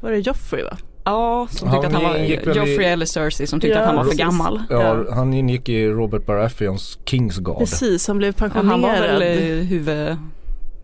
[0.00, 0.76] var det Joffrey va?
[1.04, 3.80] Ja, som Han tyckte att han var, väl i- Joffrey eller Cersei som tyckte Ja,
[3.80, 4.62] att han var för gammal.
[4.70, 5.14] Ja, Ja.
[5.14, 7.58] han ingick i Robert Baratheons Kingsguard.
[7.58, 8.70] Precis, han blev Ja, pensionerad.
[8.70, 10.16] han var väl eh, huvud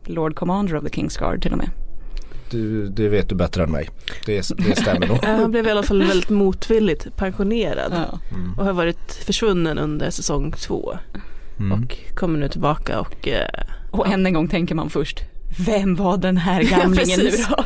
[0.05, 1.71] Lord Commander of the Kingsguard till och med.
[2.51, 3.89] Du, det vet du bättre än mig.
[4.27, 5.19] Det, det stämmer nog.
[5.23, 7.93] Ja, han blev i alla fall väldigt motvilligt pensionerad.
[7.95, 8.19] Ja.
[8.59, 10.99] Och har varit försvunnen under säsong två.
[11.59, 11.73] Mm.
[11.83, 13.49] Och kommer nu tillbaka och eh,
[13.91, 15.21] Och än en gång tänker man först,
[15.67, 17.49] vem var den här gamlingen nu precis.
[17.49, 17.65] då?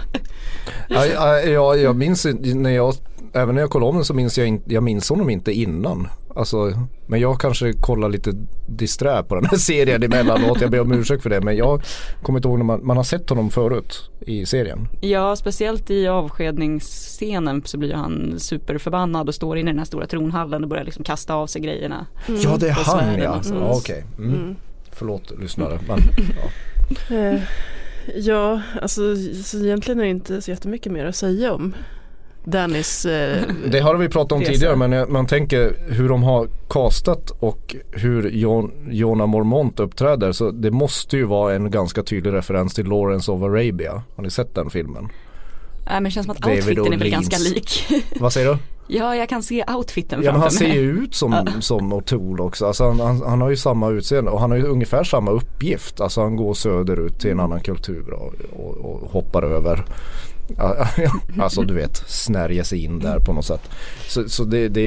[0.90, 2.94] Ja, ja, ja, jag minns när jag,
[3.32, 6.08] även när jag kollade om den så minns jag inte, jag minns honom inte innan.
[6.34, 6.72] Alltså,
[7.06, 8.32] men jag kanske kollar lite
[8.66, 10.60] disträ på den här serien emellanåt.
[10.60, 11.40] Jag ber om ursäkt för det.
[11.40, 11.82] Men jag
[12.22, 14.88] kommer inte ihåg när man, man har sett honom förut i serien.
[15.00, 20.06] Ja, speciellt i avskedningsscenen så blir han superförbannad och står inne i den här stora
[20.06, 22.06] tronhallen och börjar liksom kasta av sig grejerna.
[22.42, 23.36] Ja det är han ja.
[23.38, 23.54] och så.
[23.54, 24.04] ja Okej.
[24.18, 24.34] Mm.
[24.34, 24.56] mm.
[24.92, 25.78] Förlåt lyssnare.
[25.88, 25.98] Men,
[27.10, 27.40] ja.
[28.14, 31.74] Ja, alltså så egentligen är det inte så jättemycket mer att säga om
[32.44, 34.52] Dannys eh, Det har vi pratat om Resa.
[34.52, 40.50] tidigare men man tänker hur de har castat och hur Jon, Jona Mormont uppträder så
[40.50, 44.02] det måste ju vara en ganska tydlig referens till Lawrence of Arabia.
[44.16, 45.08] Har ni sett den filmen?
[45.86, 47.86] Nej men det känns som att outfiten är väl ganska lik.
[48.20, 48.58] Vad säger du?
[48.86, 50.76] ja, jag kan se outfiten Ja men han framför ser mig.
[50.76, 52.66] ju ut som, som O'Toole också.
[52.66, 56.00] Alltså han, han, han har ju samma utseende och han har ju ungefär samma uppgift.
[56.00, 59.84] Alltså han går söderut till en annan kultur och, och, och hoppar över.
[61.40, 63.70] Alltså du vet, snärjer sig in där på något sätt.
[64.08, 64.86] Så, så det, det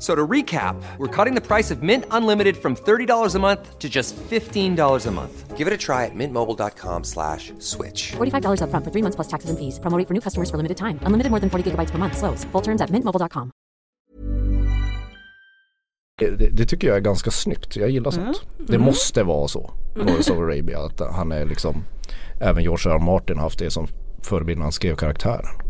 [0.00, 3.88] So to recap, we're cutting the price of Mint Unlimited from $30 a month to
[3.88, 5.58] just $15 a month.
[5.58, 8.12] Give it a try at mintmobile.com slash switch.
[8.12, 9.78] $45 upfront for three months plus taxes and fees.
[9.78, 10.98] Promo rate for new customers for limited time.
[11.02, 12.16] Unlimited more than 40 gigabytes per month.
[12.16, 12.44] Slows.
[12.52, 13.50] Full terms at mintmobile.com.
[16.18, 17.76] Det, det tycker jag är ganska snyggt.
[17.76, 18.42] Jag gillar sånt.
[18.58, 19.70] Det måste vara så.
[19.94, 20.78] Lawrence of Arabia.
[20.78, 21.84] Att han är liksom
[22.40, 22.94] Även George R.
[22.94, 22.98] R.
[22.98, 23.86] Martin har haft det som
[24.22, 25.69] förebild när han skrev karaktären.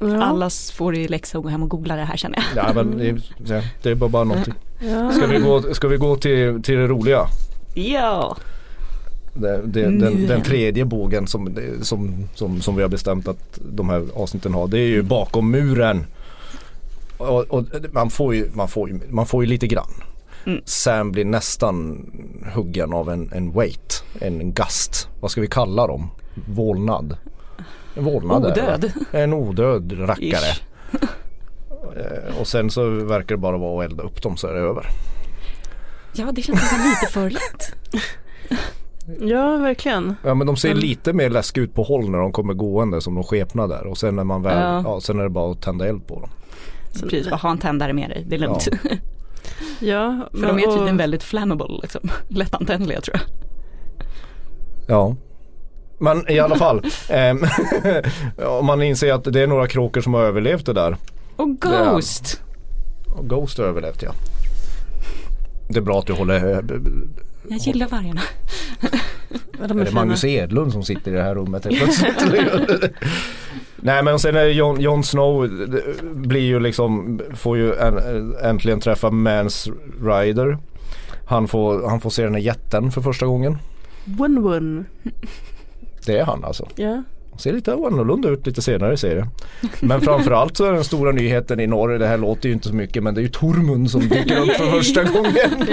[0.00, 2.66] Alla får i läxa att gå hem och googla det här känner jag.
[2.66, 4.54] Ja men det, är- det är bara, bara någonting.
[4.80, 5.12] ja.
[5.12, 7.26] Ska vi gå, ska vi gå till, till det roliga?
[7.74, 8.36] Ja.
[9.34, 13.88] Det, det, den, den tredje bågen som, som, som, som vi har bestämt att de
[13.88, 14.66] här avsnitten har.
[14.68, 16.06] Det är ju bakom muren.
[17.18, 19.90] Och, och man, får ju, man, får ju, man får ju lite grann.
[20.64, 22.06] Sam blir nästan
[22.54, 25.08] huggen av en, en weight, en gast.
[25.20, 26.10] Vad ska vi kalla dem?
[26.48, 27.16] Vålnad.
[27.94, 28.44] En vålnad?
[28.46, 28.92] Odöd.
[29.12, 30.26] En odöd rackare.
[30.28, 30.62] Ish.
[31.96, 34.60] Eh, Och sen så verkar det bara vara att elda upp dem så är det
[34.60, 34.86] över.
[36.16, 37.74] Ja, det känns nästan lite för lätt.
[39.20, 40.14] ja, verkligen.
[40.24, 40.80] Ja men de ser Mm.
[40.80, 44.16] lite mer läskiga ut på håll när de kommer gående som de skepnader och sen
[44.16, 44.82] när man väl, ja.
[44.84, 45.00] Ja.
[45.00, 46.30] sen är det bara att tända eld på dem.
[47.02, 48.68] Precis, bara ha en tändare med dig, det är lugnt.
[48.82, 48.90] Ja.
[49.80, 52.00] Ja, För de är och- tydligen väldigt flammable, liksom.
[52.28, 53.26] lättantändliga tror jag.
[54.88, 55.16] Ja.
[55.98, 57.44] Men i alla fall, ehm,
[58.46, 60.96] om man inser att det är några kråkor som har överlevt det där.
[61.36, 62.40] Och Ghost!
[63.16, 64.12] Och Ghost har överlevt ja.
[65.68, 66.60] Det är bra att du håller, eh,
[67.48, 68.20] Jag gillar vargarna.
[69.58, 70.00] De Är är det fina.
[70.00, 72.92] Magnus Edlund som sitter i det här rummet helt plötsligt?
[73.76, 77.98] Nej men sen är Jon, Jon Snow det blir ju liksom, får ju en,
[78.42, 79.68] äntligen träffa Mans
[80.02, 80.58] Rider.
[81.26, 83.58] Han får, han får se den här jätten för första gången.
[84.18, 84.84] One one.
[86.06, 86.68] Det är han alltså.
[86.76, 87.02] Ja.
[87.30, 89.26] Han ser lite annorlunda ut lite senare i serien.
[89.80, 92.74] Men framförallt så är den stora nyheten i norr, det här låter ju inte så
[92.74, 95.68] mycket men det är ju Tormund som dyker upp för första gången.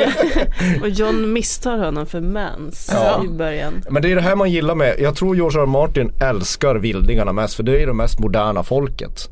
[0.81, 3.23] Och John misstar honom för Mans Ja.
[3.25, 3.83] i början.
[3.89, 5.63] Men det är det här man gillar med, jag tror George R.
[5.63, 5.67] R.
[5.67, 9.29] Martin älskar vildingarna mest för det är det mest moderna folket.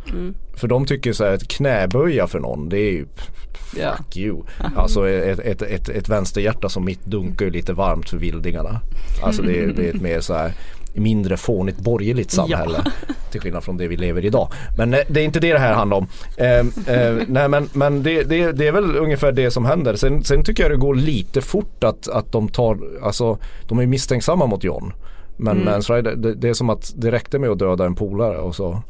[0.55, 3.05] För de tycker så här att knäböja för någon det är ju
[3.53, 4.41] fuck you.
[4.75, 8.81] Alltså ett, ett, ett, ett vänsterhjärta som mitt dunkar ju lite varmt för vildingarna.
[9.23, 10.51] Alltså det är, det är ett mer så här
[10.93, 12.83] mindre fånigt borgerligt samhälle.
[13.31, 14.51] Till skillnad från det vi lever idag.
[14.77, 16.07] Men eh, det är inte det det här handlar om.
[16.37, 16.59] Eh,
[16.95, 19.95] eh, nej men, men det, det, det är väl ungefär det som händer.
[19.95, 23.85] Sen, sen tycker jag det går lite fort att, att de tar, alltså de är
[23.85, 24.93] misstänksamma mot John.
[25.41, 25.65] Men Mm.
[25.65, 28.55] Mans Rider, det, det är som att det räckte med att döda en polare och
[28.55, 28.81] så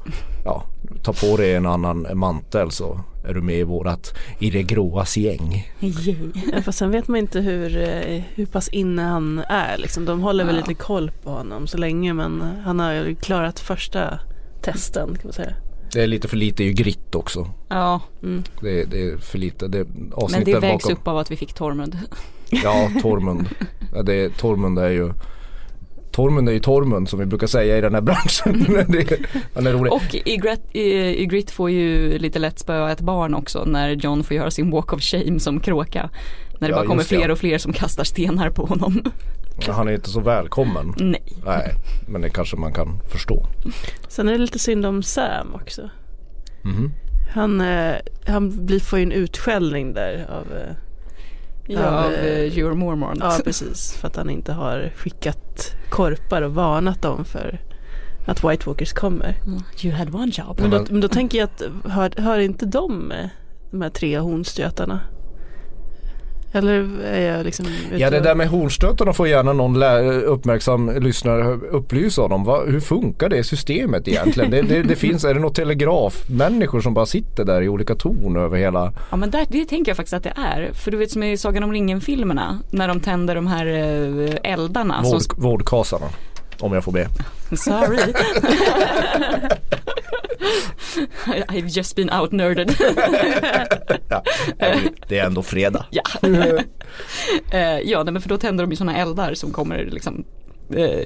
[0.45, 0.63] ja,
[1.03, 5.17] ta på dig en annan mantel så är du med i vårat, i det gråas
[5.17, 5.67] gäng.
[6.53, 9.77] Ja, fast sen vet man inte hur, eh, hur pass inne han är.
[9.77, 10.05] Liksom.
[10.05, 10.61] De håller väl Ja.
[10.67, 14.19] lite koll på honom så länge men han har ju klarat första
[14.61, 15.53] testen kan man säga.
[15.93, 17.47] Det är lite för lite i grit också.
[17.69, 18.01] Ja,
[18.61, 19.67] Det, är- det är för lite.
[19.67, 20.97] Det, men avsnittet det vägs bakom.
[20.97, 21.97] upp av att vi fick Tormund.
[22.49, 23.49] Ja, Tormund.
[23.93, 25.13] Ja, det är, Tormund är ju
[26.19, 28.65] Tormund är ju Tormund som vi brukar säga i den här branschen.
[28.87, 29.93] det, är- han är rolig.
[29.93, 34.23] Och i Grit, i, Grit får ju lite lätt spöa ett barn också när John
[34.23, 36.09] får göra sin walk of shame som kråka.
[36.59, 37.31] När det Ja, bara kommer fler ja.
[37.31, 39.03] och fler som kastar stenar på honom.
[39.67, 40.93] Han är inte så välkommen.
[40.97, 41.23] Nej.
[41.45, 41.73] Nej,
[42.07, 43.45] men det kanske man kan förstå.
[44.07, 45.89] Sen är det lite synd om Sam också.
[46.61, 46.91] Mhm.
[47.33, 47.95] Han, eh,
[48.27, 50.75] han blir, får ju en utskällning där av eh,
[51.73, 53.19] Ja, av eh, Your Mormont.
[53.21, 57.61] Ja precis, för att han inte har skickat korpar och varnat dem för
[58.27, 59.35] att White Walkers kommer.
[59.83, 60.59] You had one job.
[60.61, 63.27] Men då, men- då tänker jag att hör, hör inte de eh,
[63.71, 64.99] de här tre hornstötarna?
[66.51, 67.65] Eller är jag liksom
[67.97, 69.83] Ja det där med hornstötarna får gärna någon
[70.23, 72.43] uppmärksam lyssnare upplysa om.
[72.43, 74.51] Va, hur funkar det systemet egentligen?
[74.51, 78.37] Det, det, det finns, är det något telegrafmänniskor som bara sitter där i olika torn
[78.37, 78.93] över hela?
[79.09, 80.71] Ja men där, det tänker jag faktiskt att det är.
[80.73, 85.01] För du vet som i Sagan om ringen-filmerna när de tänder de här eh, eldarna.
[85.03, 86.05] Vård, Som, vårdkasarna.
[86.59, 87.07] Om jag får be.
[87.57, 87.99] sorry.
[91.49, 92.75] I've just been out-nerded.
[94.09, 94.23] Ja,
[95.07, 95.85] det är ändå fredag.
[95.89, 96.03] ja.
[97.51, 100.23] Eh, ja nej, men för då tänder de ju sådana eldar som kommer liksom
[100.75, 100.99] eh,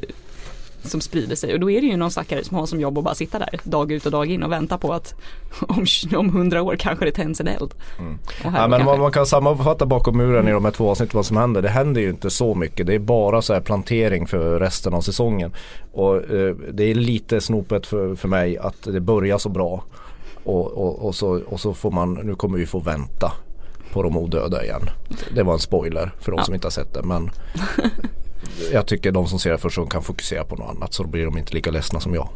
[0.83, 3.03] som sprider sig och då är det ju någon stackare som har som jobb att
[3.03, 5.15] bara sitta där dag ut och dag in och vänta på att
[5.67, 7.73] om, om hundra år kanske det tänds en eld.
[7.97, 8.05] Här
[8.43, 11.25] Ja, men kanske- man, man kan sammanfatta bakom muren i de här två avsnitten vad
[11.25, 11.61] som händer.
[11.61, 12.87] Det händer ju inte så mycket.
[12.87, 15.51] Det är bara så här plantering för resten av säsongen.
[15.91, 19.83] Och eh, det är lite snopet för, för mig att det börjar så bra.
[20.43, 23.31] Och, och, och, så, och så får man, nu kommer vi få vänta
[23.93, 24.89] på de odöda igen.
[25.35, 26.43] Det var en spoiler för de Ja.
[26.43, 27.03] som inte har sett det.
[27.03, 27.29] Men
[28.71, 31.25] jag tycker de som ser det först kan fokusera på något annat så då blir
[31.25, 32.29] de inte lika ledsna som jag.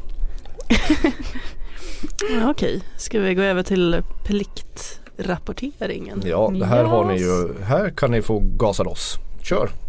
[2.41, 6.21] Ja, Okej, ska vi gå över till pliktrapporteringen?
[6.25, 7.21] Ja, det här har ni Yes.
[7.21, 9.15] ju, här kan ni få gasa loss.
[9.41, 9.69] Kör!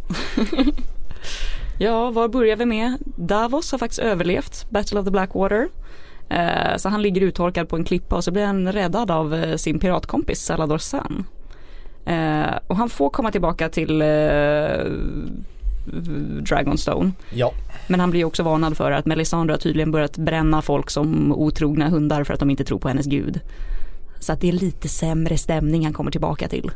[1.81, 2.99] Ja, var börjar vi med?
[3.17, 5.69] Davos har faktiskt överlevt Battle of the Blackwater.
[6.29, 9.57] Eh, så han ligger uttorkad på en klippa och så blir han räddad av eh,
[9.57, 11.25] sin piratkompis Salador San.
[12.07, 14.07] Eh, och han får komma tillbaka till eh,
[16.49, 17.13] Dragonstone.
[17.31, 17.53] Ja.
[17.87, 21.89] Men han blir också varnad för att Melisandre har tydligen börjat bränna folk som otrogna
[21.89, 23.41] hundar för att de inte tror på hennes gud.
[24.21, 26.71] Så att det är lite sämre stämning han kommer tillbaka till.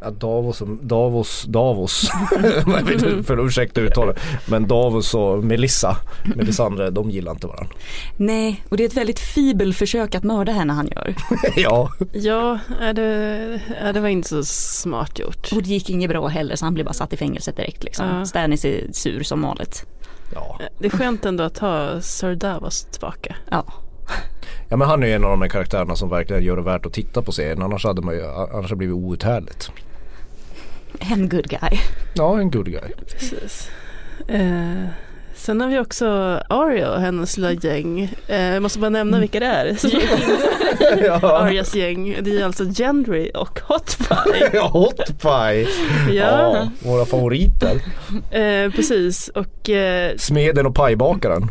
[0.00, 2.10] Ja, Davos, Davos, Davos,
[3.26, 4.18] för ursäkta uttalet.
[4.46, 5.96] Men Davos och Melissa,
[6.36, 7.74] Melisandre, de gillar inte varandra.
[8.16, 11.14] Nej, och det är ett väldigt fibel försök att mörda henne han gör.
[11.56, 12.58] ja, Ja,
[12.92, 13.60] det,
[13.94, 15.52] det var inte så smart gjort.
[15.52, 18.06] Och det gick inget bra heller så han blev bara satt i fängelset direkt liksom.
[18.06, 18.24] Ja.
[18.26, 19.86] Stannis är sur som vanligt.
[20.34, 20.60] ja.
[20.78, 23.36] Det är skönt ändå att ha Sir Davos tillbaka.
[23.50, 23.64] Ja,
[24.68, 26.92] ja men han är en av de här karaktärerna som verkligen gör det värt att
[26.92, 27.62] titta på serien.
[27.62, 29.70] Annars hade man ju, annars hade det blivit outhärdligt.
[30.98, 31.78] en good guy.
[32.14, 32.90] Ja, en good guy.
[33.12, 33.70] Precis.
[34.28, 34.84] Eh,
[35.34, 36.06] sen har vi också
[36.48, 38.14] Arya och hennes lilla gäng.
[38.26, 39.66] Eh, jag måste bara nämna vilka det är.
[41.04, 41.20] Ja.
[41.42, 42.16] Arias gäng.
[42.22, 44.50] Det är alltså Gendry och Hot Pie.
[44.52, 45.66] ja, hot pie.
[46.10, 47.76] Ja, Ja, våra favoriter.
[48.30, 49.28] eh, precis.
[49.28, 51.42] Och eh, Smeden och pajbakaren.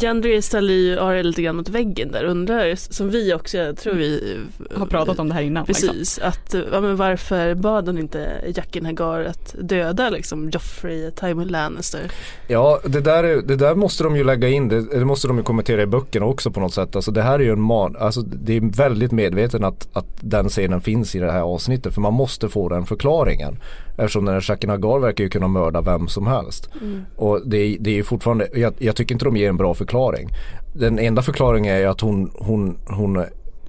[0.00, 2.24] Gendry ställer ju Arya lite grann mot väggen där.
[2.24, 4.38] Undrar, som vi också, jag tror vi
[4.76, 5.64] Har pratat om det här innan.
[5.68, 5.88] liksom.
[5.88, 11.48] Precis, att ja, men varför bad hon inte Jaqen Hagar att döda liksom Joffrey, Tywin
[11.48, 12.00] Lannister?
[12.48, 15.36] Ja, det där, är, det där måste de ju lägga in, det, det måste de
[15.38, 16.96] ju kommentera i böckerna också på något sätt.
[16.96, 20.48] Alltså det här är ju en man, alltså det är väldigt medveten att, att den
[20.48, 23.58] scenen finns i det här avsnittet för man måste få den förklaringen.
[23.98, 26.68] Eftersom den här Jaqen Hagar verkar ju kunna mörda vem som helst.
[27.16, 30.28] Och det, är- det är fortfarande, jag, jag tycker inte de ger en bra förklaring.
[30.74, 33.24] Den enda förklaringen är att hon, hon, hon,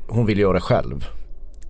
[0.08, 1.06] hon vill göra det själv.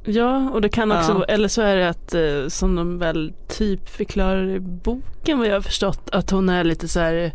[0.06, 1.24] Ja, och det kan också, Ja.
[1.34, 5.54] eller så är det att eh, som de väl typ förklarar i boken vad jag
[5.54, 7.32] har förstått, att hon är lite så här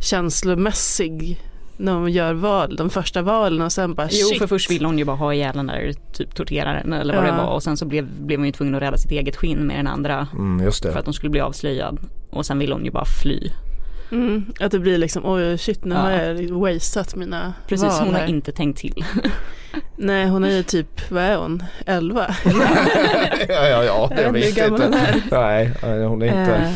[0.00, 1.40] känslomässig
[1.76, 4.38] när hon gör val, de första valen och sen bara Jo shit.
[4.38, 7.30] för först ville hon ju bara ha ihjäl den där typ torteraren eller vad Ja.
[7.30, 9.58] det var och sen så blev, blev hon ju tvungen att rädda sitt eget skinn
[9.66, 11.98] med den andra Mm, just för att hon skulle bli avslöjad.
[12.30, 13.50] Och sen ville hon ju bara fly.
[14.12, 16.00] Mm, att det blir liksom, oj shit nu Ja.
[16.00, 19.04] har jag wasteat mina Precis, val hon har inte tänkt till.
[19.96, 22.26] Nej, hon är ju typ, vad är hon, 11?
[23.48, 24.88] ja, ja, ja, jag, vet inte
[25.30, 26.70] nej, hon är inte, Eh,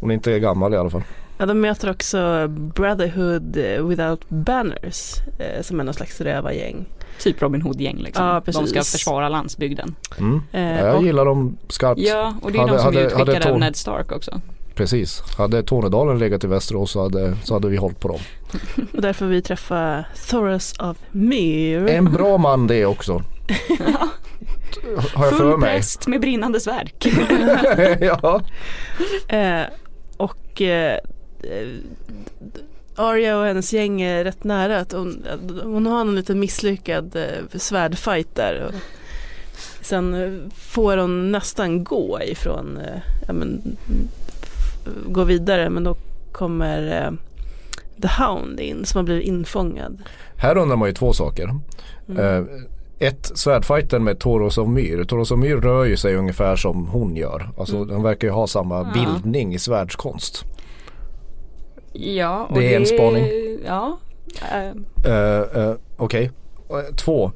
[0.00, 1.02] hon är inte gammal i alla fall.
[1.38, 3.56] Ja, de möter också Brotherhood
[3.88, 6.86] Without Banners eh, som är någon slags rövargäng.
[7.18, 8.24] Typ Robin Hood-gäng liksom.
[8.26, 9.94] Ja, De ska försvara landsbygden.
[10.18, 10.42] Mm.
[10.52, 12.00] Eh, Ja, jag och, gillar dem skarpt.
[12.00, 14.12] Ja, och det är Hade- de som hade- är utskickade hade av Tor- Ned Stark
[14.12, 14.40] också.
[14.74, 15.22] Precis.
[15.38, 18.18] Hade Tornedalen legat i Västerås så hade, så hade vi hållit på dem.
[18.94, 21.86] och därför vi träffa Thoros of Myr.
[21.88, 23.12] En bra man det också.
[25.14, 25.70] Har jag för Full mig.
[25.76, 26.90] präst med brinnande svärd.
[28.00, 28.40] ja.
[29.28, 29.62] Eh,
[30.16, 30.98] och eh,
[32.96, 35.24] Arya och hennes gäng är rätt nära att hon,
[35.62, 38.62] hon har en liten misslyckad eh, svärdfight där.
[38.66, 38.74] Och
[39.80, 43.76] sen eh, får hon nästan gå ifrån, eh, ja, men,
[45.06, 45.96] gå vidare men då
[46.32, 47.12] kommer eh,
[48.02, 50.02] The Hound in som har blivit infångad.
[50.36, 51.54] Här undrar man ju två saker.
[52.08, 52.24] Mm.
[52.24, 52.44] Eh,
[53.08, 55.04] ett, svärdfighten med Toros of Myr.
[55.04, 57.50] Toros of Myr rör ju sig ungefär som hon gör.
[57.58, 57.88] Alltså Mm.
[57.88, 58.90] de verkar ju ha samma Ja.
[58.94, 60.44] bildning i svärdskonst.
[61.92, 63.26] Ja, och Det är en spaning.
[63.66, 63.98] Ja.
[65.06, 66.30] Uh, uh, Okej.
[66.70, 67.32] Eh, Två.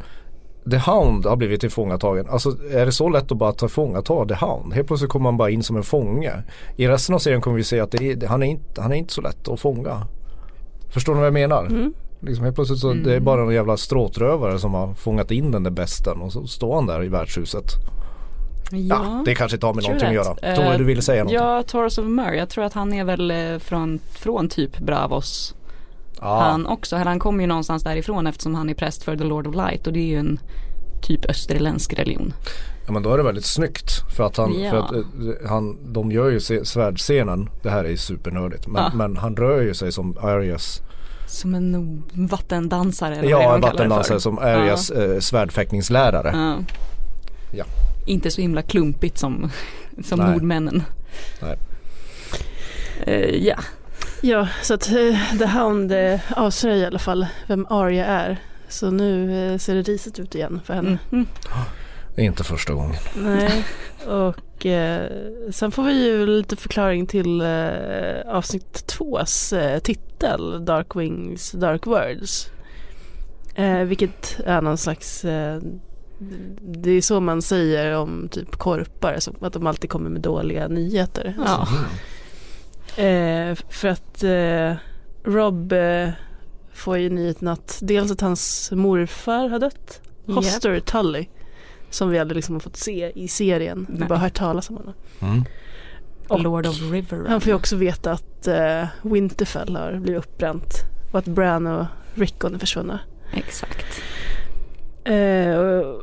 [0.70, 2.26] The Hound har blivit tillfångatagen.
[2.28, 4.74] Alltså är det så lätt att bara tillfångata The Hound?
[4.74, 6.32] Helt plötsligt kommer man bara in som en fånge.
[6.76, 8.96] I resten av serien kommer vi se att det är, han, är inte, han är
[8.96, 10.06] inte så lätt att fånga.
[10.90, 11.66] Förstår ni vad jag menar?
[11.66, 11.94] Mm.
[12.20, 15.62] Liksom helt plötsligt så det är bara en jävla stråtrövare som har fångat in den
[15.62, 17.64] där besten och så står han där i värdshuset.
[18.72, 19.22] Ja, ja.
[19.24, 20.72] det kanske inte har med någonting att göra.
[20.72, 21.32] Eh, du ville säga något?
[21.32, 22.32] Ja, Taurus of Mur.
[22.32, 25.54] Jag tror att han är väl eh, från, från typ Bravos.
[26.20, 26.40] Ja.
[26.40, 26.96] Han också.
[26.96, 29.86] Han kommer ju någonstans därifrån eftersom han är präst för The Lord of Light.
[29.86, 30.40] Och det är ju en
[31.02, 32.34] typ österländsk religion.
[32.86, 34.70] Ja men då är det väldigt snyggt för att han, Ja.
[34.70, 38.90] för att, eh, han de gör ju svärdscenen, det här är supernördigt, men, Ja.
[38.94, 40.82] men han rör ju sig som Arias,
[41.26, 46.32] Som en vattendansare eller ja en vattendansare som Arias eh, svärdfäktningslärare.
[47.52, 47.64] Ja.
[48.06, 49.50] Inte så himla klumpigt som,
[50.04, 50.30] som Nej.
[50.30, 50.82] nordmännen.
[51.42, 51.58] Nej.
[53.06, 53.56] Eh, ja,
[54.24, 55.92] Ja, så att eh, The Hound
[56.36, 58.36] avslöjar i alla fall vem Arya är.
[58.68, 60.98] Så nu eh, ser det risigt ut igen för henne.
[61.12, 61.26] mm.
[61.52, 62.26] Mm.
[62.26, 62.96] Inte första gången.
[63.16, 63.64] Nej,
[64.06, 65.10] och eh,
[65.50, 71.86] sen får vi ju lite förklaring till eh, avsnitt tvås eh, titel, Dark Wings, Dark
[71.86, 72.50] Words.
[73.54, 75.60] Eh, vilket är någon slags, eh,
[76.60, 80.68] det är så man säger om typ korpar, som att de alltid kommer med dåliga
[80.68, 81.34] nyheter.
[81.46, 81.68] ja.
[82.96, 84.74] Eh, för att eh,
[85.24, 86.08] Rob eh,
[86.72, 91.26] får ju nyheten att dels att hans morfar har dött, Hoster Tully,
[91.90, 94.08] som vi aldrig liksom har fått se i serien, vi Nej.
[94.08, 94.94] bara hört talas om honom.
[95.20, 95.44] Mm.
[96.28, 97.24] Och Lord of River.
[97.28, 100.74] han får ju också veta att eh, Winterfell har blivit uppbränt
[101.12, 103.00] och att Bran och Rickon är försvunna.
[103.32, 104.02] Exakt.
[105.04, 105.56] Eh,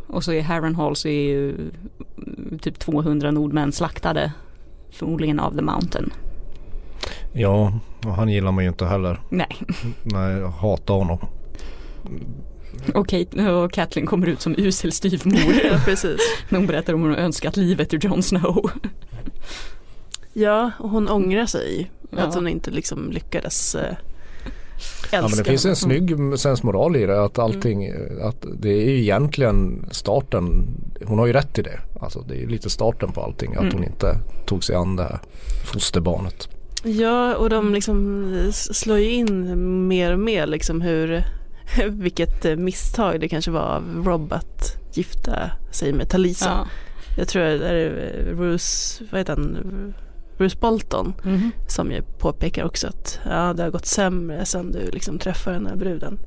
[0.07, 1.49] och, så i Harrenhal så är ju
[2.17, 4.31] mm, typ 200 nordmän slaktade.
[4.91, 6.13] Förmodligen av The Mountain.
[7.33, 7.73] Ja,
[8.05, 9.19] och han gillar man ju inte heller.
[9.29, 9.57] Nej.
[10.03, 11.19] Nej, jag hatar honom.
[12.93, 15.53] Och, Kate, och Kathleen kommer ut som usel styvmor.
[15.71, 16.19] ja, precis.
[16.49, 18.71] när hon berättar om hon har önskat livet ur Jon Snow.
[20.33, 22.17] Ja, och hon ångrar sig Ja.
[22.19, 23.95] att hon inte liksom lyckades eh,
[25.11, 28.99] Ja men det finns en snygg sensmoral i det att allting, att det är ju
[29.01, 30.67] egentligen starten,
[31.05, 31.79] hon har ju rätt i det.
[32.01, 33.73] Alltså det är ju lite starten på allting att Mm.
[33.73, 35.19] hon inte tog sig an det här
[35.73, 36.49] fosterbarnet.
[36.83, 41.23] Ja, och de liksom slår ju in mer och mer liksom hur
[41.89, 46.49] vilket misstag det kanske var av Rob att gifta sig med Talisa.
[46.49, 46.67] Ja.
[47.17, 49.93] Jag tror det är Bruce, vad heter han,
[50.39, 51.51] Bruce Bolton Mhm.
[51.67, 55.65] som ju påpekar också att ja, det har gått sämre sen du liksom träffade den
[55.67, 56.19] här bruden.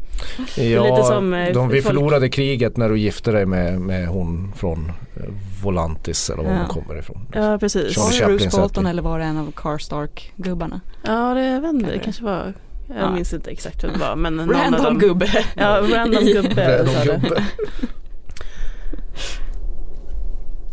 [0.57, 4.09] Ja, lite som, eh, de, vi folk- förlorade kriget när du gifte dig med, med
[4.09, 5.23] hon från eh,
[5.63, 6.59] Volantis eller var Ja.
[6.59, 7.27] hon kommer ifrån.
[7.35, 7.95] Ja precis.
[7.95, 10.81] Charlie Var det Chaplin Bruce Bolton eller var det en av Carstark-gubbarna?
[11.07, 12.25] Ja det vet inte, det Kanske.
[12.25, 12.53] var,
[12.89, 13.11] jag Ja.
[13.15, 14.99] minns inte exakt vem det var men någon av Random dem.
[14.99, 15.27] gubbe.
[15.57, 16.79] Ja, random gubbe.
[16.79, 17.43] Random gubbe.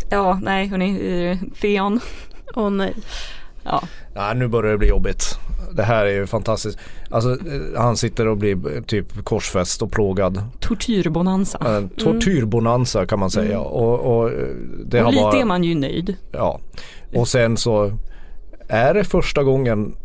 [0.10, 2.00] Ja, nej hörni, eh, Theon.
[2.56, 2.94] Åh nej.
[3.64, 3.84] Ja,
[4.14, 5.40] Ja, nu börjar det bli jobbigt.
[5.72, 6.80] Det här är ju fantastiskt.
[7.10, 10.44] Alltså eh, han sitter och blir eh, typ korsfäst och plågad.
[10.60, 11.58] tortyrbonanza.
[11.78, 13.60] En tortyrbonanza kan man säga.
[13.60, 14.38] Och, och eh,
[14.86, 16.16] det Och har lite bara, är man ju nöjd.
[16.32, 16.60] Ja.
[17.16, 17.92] Och sen så
[18.68, 19.96] är det första gången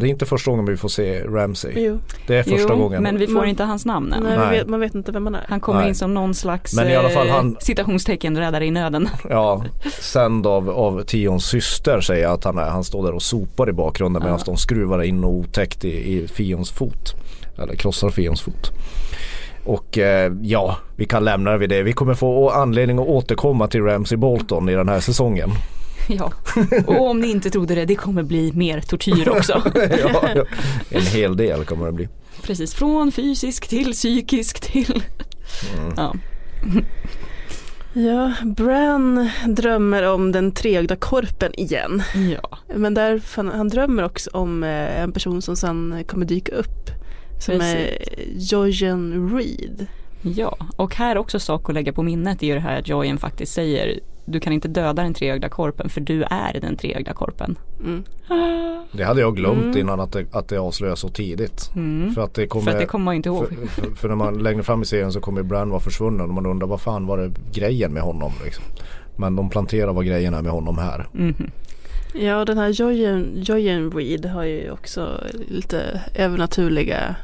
[0.00, 1.72] det är inte första gången vi får se Ramsey.
[1.76, 1.98] Jo.
[2.26, 3.02] Det är första jo, gången.
[3.02, 4.22] men vi får Man- inte hans namn än.
[4.22, 5.44] Nej, Vet, man vet inte vem man är.
[5.48, 5.88] Han kommer Nej.
[5.88, 9.08] in som någon slags Men i alla fall eh, han- citationstecken räddare i nöden.
[9.28, 9.64] Ja,
[10.00, 12.68] sänd av, av Tions syster säger jag att han är.
[12.70, 16.28] Han står där och sopar i bakgrunden medan de skruvar in och otäckt i, i
[16.28, 17.14] Fions fot.
[17.62, 18.70] Eller krossar Fions fot.
[19.64, 21.82] Och eh, ja, vi kan lämna det vid det.
[21.82, 25.50] Vi kommer få anledning att återkomma till Ramsey Bolton i den här säsongen.
[26.18, 26.32] Ja,
[26.86, 29.62] och om ni inte trodde det, det kommer bli mer tortyr också.
[29.74, 30.44] ja, ja.
[30.90, 32.08] En hel del kommer det bli.
[32.42, 35.02] Precis, från fysisk till psykisk till...
[35.78, 35.92] Mm.
[35.96, 36.14] Ja.
[37.92, 42.02] Ja, Bran drömmer om den treögda korpen igen.
[42.42, 46.90] ja, Men där, han drömmer också om eh, en person som sen kommer dyka upp.
[47.40, 47.98] Som är
[48.36, 49.86] Jojen Reed.
[50.22, 53.18] ja, och här också sak att lägga på minnet är ju det här att Jojen
[53.18, 57.58] faktiskt säger du kan inte döda den treögda korpen för du är den treögda korpen.
[57.80, 58.04] Mm.
[58.92, 61.70] Det hade jag glömt innan att det, att det avslöjas så tidigt.
[62.14, 63.48] För att det kommer, För att det kommer man inte ihåg.
[63.48, 66.34] För, för, för när man längre fram i serien så kommer Bran vara försvunnen och
[66.34, 68.64] man undrar vad fan var det grejen med honom liksom.
[69.16, 71.08] Men de planterar vad grejen är med honom här.
[71.12, 71.50] Mhm.
[72.14, 77.16] Ja, och den här Jojen, Jojen Reed har ju också lite övernaturliga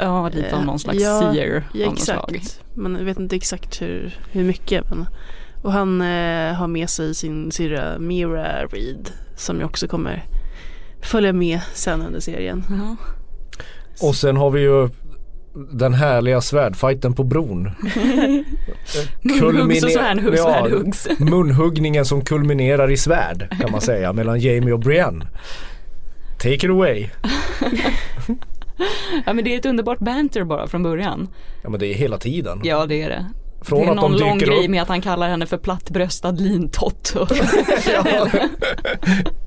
[0.00, 2.60] Ja, lite av Eh, någon slags ja, seer Ja, exakt.
[2.74, 4.90] Men jag vet inte exakt hur, hur mycket.
[4.90, 5.06] Men,
[5.62, 10.24] och han eh, har med sig sin syrra Mira Reed som ju också kommer
[11.02, 12.64] följa med sen under serien.
[12.68, 12.96] Ja.
[14.00, 14.88] Och sen har vi ju
[15.72, 17.62] den härliga svärdfighten på bron.
[19.22, 21.08] Munhuggs och svärdhuggs, ja, svärdhuggs.
[21.18, 25.26] Munhuggningen som kulminerar i svärd kan man säga mellan Jamie och Brienne.
[26.38, 27.06] Take it away.
[29.26, 31.28] ja men det är ett underbart banter bara från början.
[31.62, 32.60] Ja men det är hela tiden.
[32.64, 33.26] Ja det är det.
[33.62, 34.70] Från det är att de någon lång dyker grej upp.
[34.70, 37.14] med att han kallar henne för plattbröstad lintott.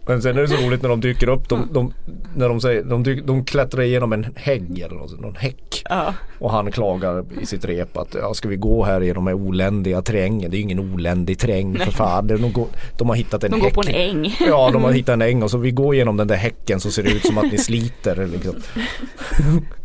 [0.08, 1.50] Men sen är det så roligt när de dyker upp.
[1.50, 1.94] De, de,
[2.36, 5.84] när de, säger, de, dyk, de klättrar igenom en hägg eller något, någon häck.
[5.90, 6.14] ja.
[6.40, 9.44] Och han klagar i sitt rep att ja, ska vi gå här genom den här
[9.48, 10.52] oländiga terrängen.
[10.52, 12.28] Det är ju ingen oländig terräng för fan.
[12.28, 13.76] De, går, de har hittat en De går häck.
[13.76, 14.36] på en äng.
[14.48, 16.92] Ja de har hittat en äng och så vi går genom den där häcken så
[16.92, 18.56] ser det ut som att ni sliter liksom.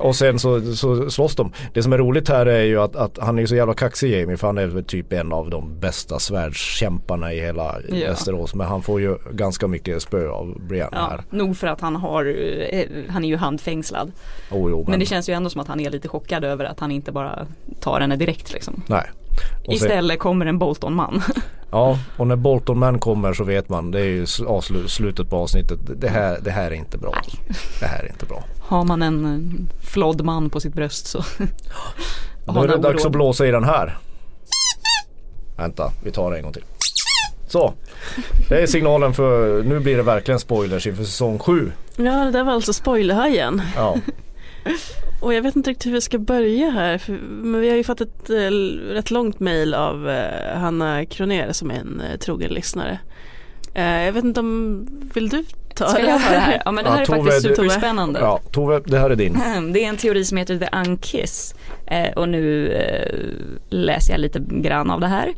[0.00, 1.52] Och sen så, så slåss de.
[1.74, 4.36] Det som är roligt här är ju att, att han är så jävla kaxig Jamie
[4.36, 8.08] för han är väl typ en av de bästa svärdskämparna i hela Ja.
[8.08, 8.54] Västerås.
[8.54, 11.22] Men han får ju ganska mycket spö av Brienne Ja, här.
[11.30, 12.24] nog för att han har,
[12.70, 14.12] eh, han är ju handfängslad.
[14.50, 16.64] Oh, jo, men, Men det känns ju ändå som att han är lite chockad över
[16.64, 17.46] att han inte bara
[17.80, 18.82] tar henne direkt liksom.
[18.86, 19.10] Nej.
[19.58, 21.22] Och sen, Istället kommer en Bolton-man.
[21.70, 25.36] ja, och när Bolton Man kommer så vet man, det är ju avslu- slutet på
[25.36, 25.78] avsnittet.
[25.96, 27.14] Det här, det här är inte bra.
[27.80, 28.44] Det här är inte bra.
[28.60, 31.18] Har man en flodd man på sitt bröst så
[32.46, 33.98] har är det dags att blåsa i den här.
[35.56, 36.64] Vänta, vi tar det en gång till.
[37.48, 37.74] Så,
[38.48, 41.72] det är signalen för, nu blir det verkligen spoilers inför säsong 7.
[41.96, 43.62] Ja, det där var alltså spoilerhajen.
[43.76, 43.96] Ja,
[45.20, 46.98] Och jag vet inte riktigt hur vi ska börja här.
[46.98, 48.50] För, men vi har ju fått ett eh,
[48.92, 52.98] rätt långt mail av eh, Hanna Kroner som är en eh, trogen lyssnare.
[53.74, 55.44] Eh, jag vet inte om, vill du
[55.74, 56.62] ta Ska jag ta det här?
[56.64, 58.20] Ja men det här Ja, är Tove, faktiskt du- superspännande.
[58.20, 59.32] ja Tove, det här är din.
[59.72, 61.54] Det är en teori som heter The Unkiss
[61.86, 63.16] eh, och nu eh,
[63.68, 65.34] läser jag lite grann av det här.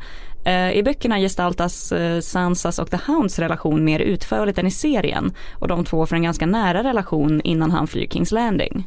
[0.72, 5.84] I böckerna gestaltas Sansas och The Hounds relation mer utförligt än i serien och de
[5.84, 8.86] två får en ganska nära relation innan han flyr Kings Landing.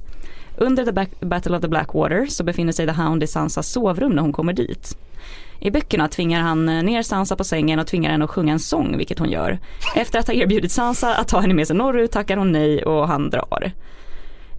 [0.58, 4.12] Under The Back- Battle of the Blackwater så befinner sig The Hound i Sansas sovrum
[4.12, 4.98] när hon kommer dit.
[5.60, 8.60] I böckerna tvingar han eh, ner Sansa på sängen och tvingar henne att sjunga en
[8.60, 9.60] sång, vilket hon gör.
[9.96, 13.08] Efter att ha erbjudit Sansa att ta henne med sig norrut tackar hon nej och
[13.08, 13.72] han drar.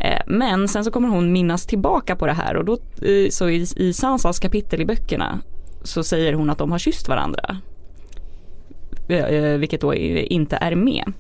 [0.01, 2.73] Eh, men sen så kommer hon minnas tillbaka på det här och då
[3.03, 5.41] eh, så i, i Sansas kapitel i böckerna
[5.83, 7.57] så säger hon att de har kysst varandra.
[9.59, 11.13] Vilket då inte är med.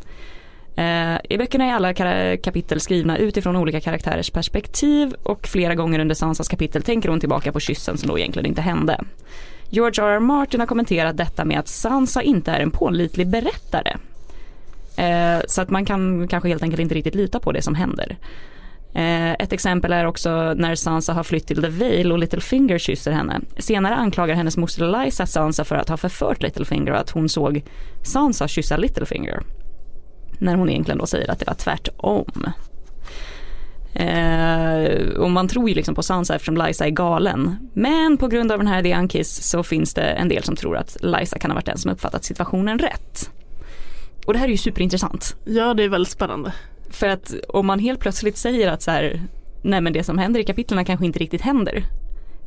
[0.76, 1.94] Eh, I böckerna är alla
[2.36, 7.52] kapitel skrivna utifrån olika karaktärers perspektiv och flera gånger under Sansas kapitel tänker hon tillbaka
[7.52, 9.04] på kyssen som då egentligen inte hände.
[9.70, 10.08] George R.
[10.08, 10.18] R.
[10.18, 13.96] Martin har kommenterat detta med att Sansa inte är en pålitlig berättare.
[14.96, 18.16] Eh, så att man kan kanske helt enkelt inte riktigt lita på det som händer.
[18.94, 23.12] Eh, ett exempel är också när Sansa har flytt till The Vale och Littlefinger kysser
[23.12, 23.40] henne.
[23.58, 27.62] Senare anklagar hennes moster Eliza Sansa för att ha förfört Littlefinger och att hon såg
[28.02, 29.42] Sansa kyssa Littlefinger.
[30.38, 32.52] När hon egentligen då säger att det var tvärtom.
[33.98, 37.56] Eh, och man tror ju liksom på Sansa eftersom Lysa är galen.
[37.74, 40.76] Men på grund av den här The Unkiss så finns det en del som tror
[40.76, 43.30] att Lysa kan ha varit den som uppfattat situationen rätt.
[44.26, 45.36] Och det här är ju superintressant.
[45.44, 46.52] Ja det är väldigt spännande.
[46.90, 49.22] För att om man helt plötsligt säger att så här,
[49.62, 51.84] nej men det som händer i kapitlen kanske inte riktigt händer.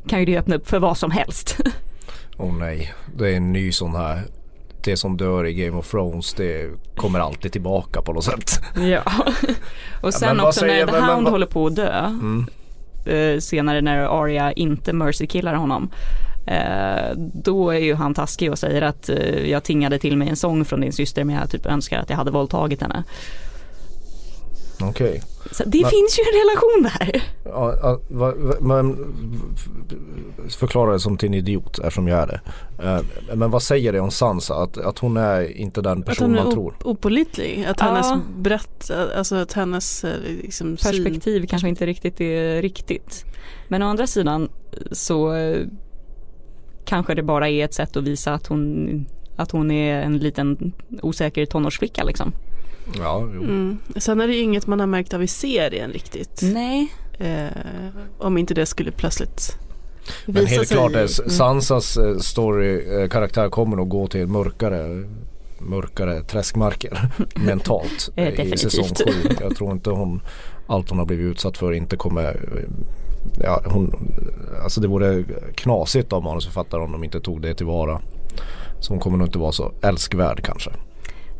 [0.08, 1.58] Kan ju det öppna upp för vad som helst.
[2.36, 4.22] Åh nej, det är en ny sån här
[4.84, 8.60] det som dör i Game of Thrones det kommer alltid tillbaka på något sätt.
[8.76, 9.02] ja.
[10.02, 11.98] Och sen men också säger- när The men- men Hound vad- håller på att dö.
[12.06, 12.46] Mm.
[13.06, 15.90] eh, senare när Arya inte mercy killar honom.
[16.46, 20.36] Eh, då är ju han taskig och säger att eh, jag tingade till mig en
[20.36, 23.04] sång från din syster men jag typ önskar att jag hade våldtagit henne.
[24.82, 25.22] Okej.
[25.52, 27.22] Så det Men- finns ju en relation där.
[27.44, 28.96] Ja, ja, va, va, men
[30.48, 32.40] förklara det som till en idiot eftersom jag är det.
[32.88, 34.54] Eh, Men vad säger det om Sansa?
[34.54, 36.74] Att, att hon är inte den Att person hon är man o- tror?
[36.84, 37.64] opålitlig.
[37.68, 37.86] Att Ja.
[37.86, 40.10] hennes brett, alltså att hennes eh,
[40.42, 43.24] liksom, syn- Perspektiv kanske inte riktigt är riktigt.
[43.68, 44.48] Men å andra sidan
[44.92, 45.66] så eh,
[46.84, 49.06] kanske det bara är ett sätt att visa att hon,
[49.36, 50.72] att hon är en liten
[51.02, 52.32] osäker tonårsflicka liksom.
[52.98, 53.42] Ja, jo.
[53.42, 53.78] Mm.
[53.96, 56.40] Sen är det ju inget man har märkt av i serien riktigt.
[56.42, 56.94] Nej.
[57.18, 57.48] Eh,
[58.18, 59.56] om inte det skulle plötsligt
[60.26, 65.04] Men helt sig klart är Sansas eh, story, eh, karaktär kommer nog gå till mörkare
[65.58, 69.38] mörkare träskmarker mentalt Eh, eh, i säsong definitivt.
[69.38, 69.44] 7.
[69.44, 70.20] Jag tror inte hon,
[70.66, 72.62] allt hon har blivit utsatt för inte kommer eh,
[73.42, 74.12] Ja, hon,
[74.64, 75.24] alltså det vore
[75.54, 78.00] knasigt av manusförfattare om de inte tog det tillvara.
[78.80, 80.70] Så hon kommer nog inte vara så älskvärd kanske.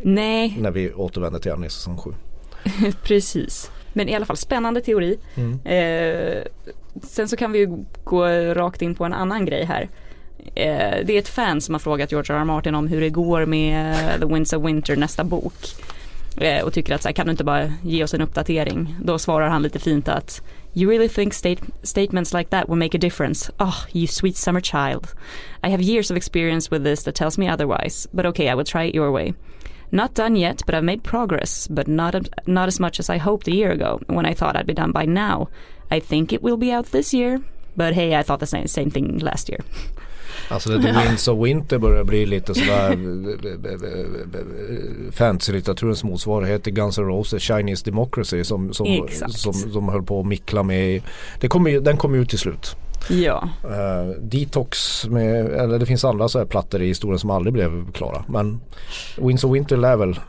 [0.03, 2.15] Nej, När vi återvänder till henne i säsong 7.
[3.03, 3.71] precis.
[3.93, 5.19] Men i alla fall spännande teori.
[5.65, 6.43] Eh,
[7.03, 9.89] sen så kan vi ju gå rakt in på en annan grej här.
[10.55, 12.41] Eh, det är ett fan som har frågat George R.
[12.41, 12.45] R.
[12.45, 15.55] Martin om hur det går med The Winds of Winter nästa bok.
[16.37, 18.97] Eh, och tycker att så här, kan du inte bara ge oss en uppdatering?
[19.03, 20.43] Då svarar han lite fint att
[20.75, 23.53] You really think state statements like that will make a difference?
[23.59, 25.07] Oh, you sweet summer child.
[25.67, 28.65] I have years of experience with this that tells me otherwise, but okay, I will
[28.65, 29.35] try it your way.
[29.93, 32.15] Not done yet, but I've made progress, but not
[32.47, 34.93] not as much as I hoped a year ago when I thought I'd be done
[34.93, 35.49] by now.
[35.91, 37.41] I think it will be out this year,
[37.77, 39.61] but hey, I thought the same, same thing last year.
[40.49, 42.99] Alltså The Winds of Winter börjar bli lite sådär
[45.13, 49.39] fantasy-litteraturens motsvarighet till Guns N' Roses Chinese Democracy som, som, Exakt.
[49.39, 51.03] som, som höll på att mickla med
[51.41, 52.77] det kommer ju, Den kommer ju ut till slut.
[53.09, 57.53] Ja, Eh, Detox med, eller det finns andra så här plattor i historien som aldrig
[57.53, 58.25] blev klara.
[58.29, 58.61] Men
[59.17, 60.21] Winds of Winter lär väl,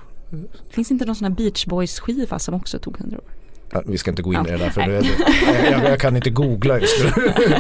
[0.70, 3.24] finns inte någon sån här Beach Boys skiva som också tog hundra år?
[3.72, 5.08] ja, vi ska inte gå in i det där för det, det,
[5.72, 7.32] jag, jag kan inte googla just nu.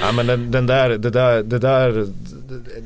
[0.00, 2.06] ja, men den, den där, det där, det där,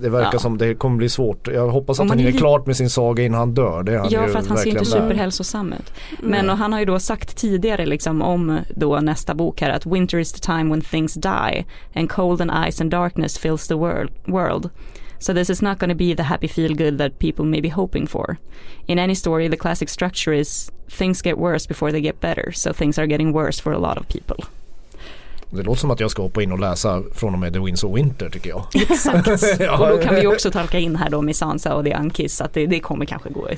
[0.00, 0.38] det, verkar Ja.
[0.38, 1.48] som det kommer bli svårt.
[1.48, 3.82] Jag hoppas att han är li- klart med sin saga innan han dör.
[3.82, 5.92] Det är han Ja, för att han ser inte superhälsosam ut.
[6.22, 9.86] Men och han har ju då sagt tidigare liksom om då nästa bok här att
[9.86, 13.74] winter is the time when things die and cold and ice and darkness fills the
[13.74, 14.10] world.
[14.26, 14.70] world.
[15.18, 17.68] So this is not going to be the happy feel good that people may be
[17.68, 18.36] hoping for.
[18.86, 22.52] In any story, the classic structure is things get worse before they get better.
[22.52, 24.36] So things are getting worse for a lot of people.
[25.50, 27.84] Det låter som att jag ska hoppa in och läsa från och med The Winds
[27.84, 28.64] of Winter tycker jag.
[28.74, 29.42] Exakt.
[29.60, 29.78] Ja.
[29.78, 32.52] Och då kan vi också tolka in här då med Sansa och The Unkiss att
[32.54, 33.48] det, det kommer kanske gå.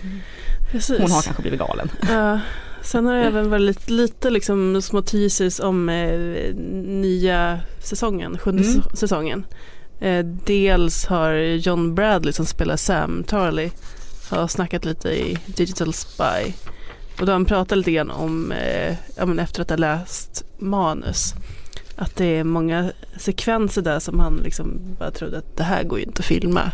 [0.72, 1.00] Precis.
[1.00, 1.90] Hon har kanske blivit galen.
[2.08, 2.40] Ja.
[2.82, 8.62] sen har det även varit lite, lite liksom små teasers om eh, nya säsongen, sjunde
[8.62, 8.82] Mm.
[8.94, 9.44] säsongen.
[10.00, 13.70] Eh, dels har John Bradley som spelar Sam Tarley
[14.30, 16.52] har snackat lite i Digital Spy.
[17.20, 20.44] Och då har han pratat lite grann om, eh, ja, men efter att ha läst
[20.58, 21.34] manus,
[21.96, 25.98] att det är många sekvenser där som han liksom bara trodde att det här går
[25.98, 26.72] ju inte att filma.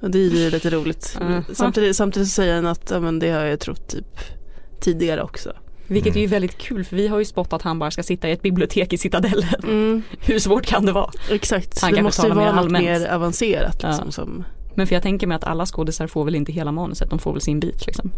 [0.00, 1.18] Och det är ju lite roligt.
[1.20, 1.42] Mm.
[1.52, 4.18] Samtidigt, samtidigt så säger han att ja, men det har jag trott typ
[4.80, 5.52] tidigare också.
[5.86, 8.28] Vilket är ju väldigt kul för vi har ju spottat att han bara ska sitta
[8.28, 9.60] i ett bibliotek i Citadellen.
[9.62, 11.10] Mm, Hur svårt kan det vara?
[11.30, 12.84] exakt, Han det måste ju vara något allmänt.
[12.84, 13.76] mer avancerat.
[13.82, 13.88] Ja.
[13.88, 17.10] Liksom, som, Men för jag tänker mig att alla skådisar får väl inte hela manuset,
[17.10, 18.10] de får väl sin bit liksom.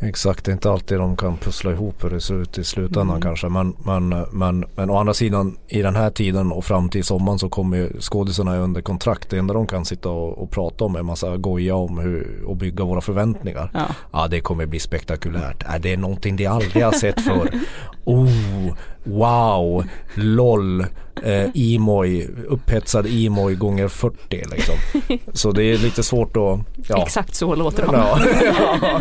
[0.00, 3.08] Exakt, det är inte alltid de kan pussla ihop hur det ser ut i slutändan
[3.08, 3.20] Mm.
[3.22, 3.48] kanske.
[3.48, 7.38] Men, men, men, men å andra sidan i den här tiden och fram till sommaren
[7.38, 9.30] så kommer ju skådisarna under kontrakt.
[9.30, 12.42] Det enda de kan sitta och, och prata om är en massa goja om hur
[12.46, 13.70] och bygga våra förväntningar.
[13.74, 13.86] Ja.
[14.12, 15.62] Ja det kommer bli spektakulärt.
[15.62, 17.50] Äh, det är någonting de aldrig har sett för.
[18.06, 20.86] Oh, wow, LOL,
[21.22, 24.74] eh, Emoy, upphetsad Emoy gånger 40 liksom.
[25.32, 27.02] Så det är lite svårt att ja.
[27.02, 27.94] Exakt så låter de.
[27.94, 28.20] Ja,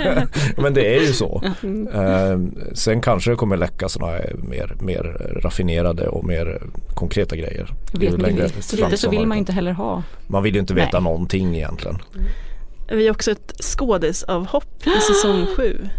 [0.04, 0.22] ja.
[0.58, 1.42] men det är ju så.
[1.94, 2.40] Eh,
[2.74, 5.04] sen kanske det kommer läcka sådana här mer, mer
[5.44, 6.62] raffinerade och mer
[6.94, 7.74] konkreta grejer.
[7.94, 10.04] Vet, längre lite, så som vill man inte heller ha.
[10.28, 11.12] Man vill ju inte veta Nej.
[11.12, 11.98] någonting egentligen.
[12.92, 15.90] Vi har också ett skådisavhopp i säsong sju.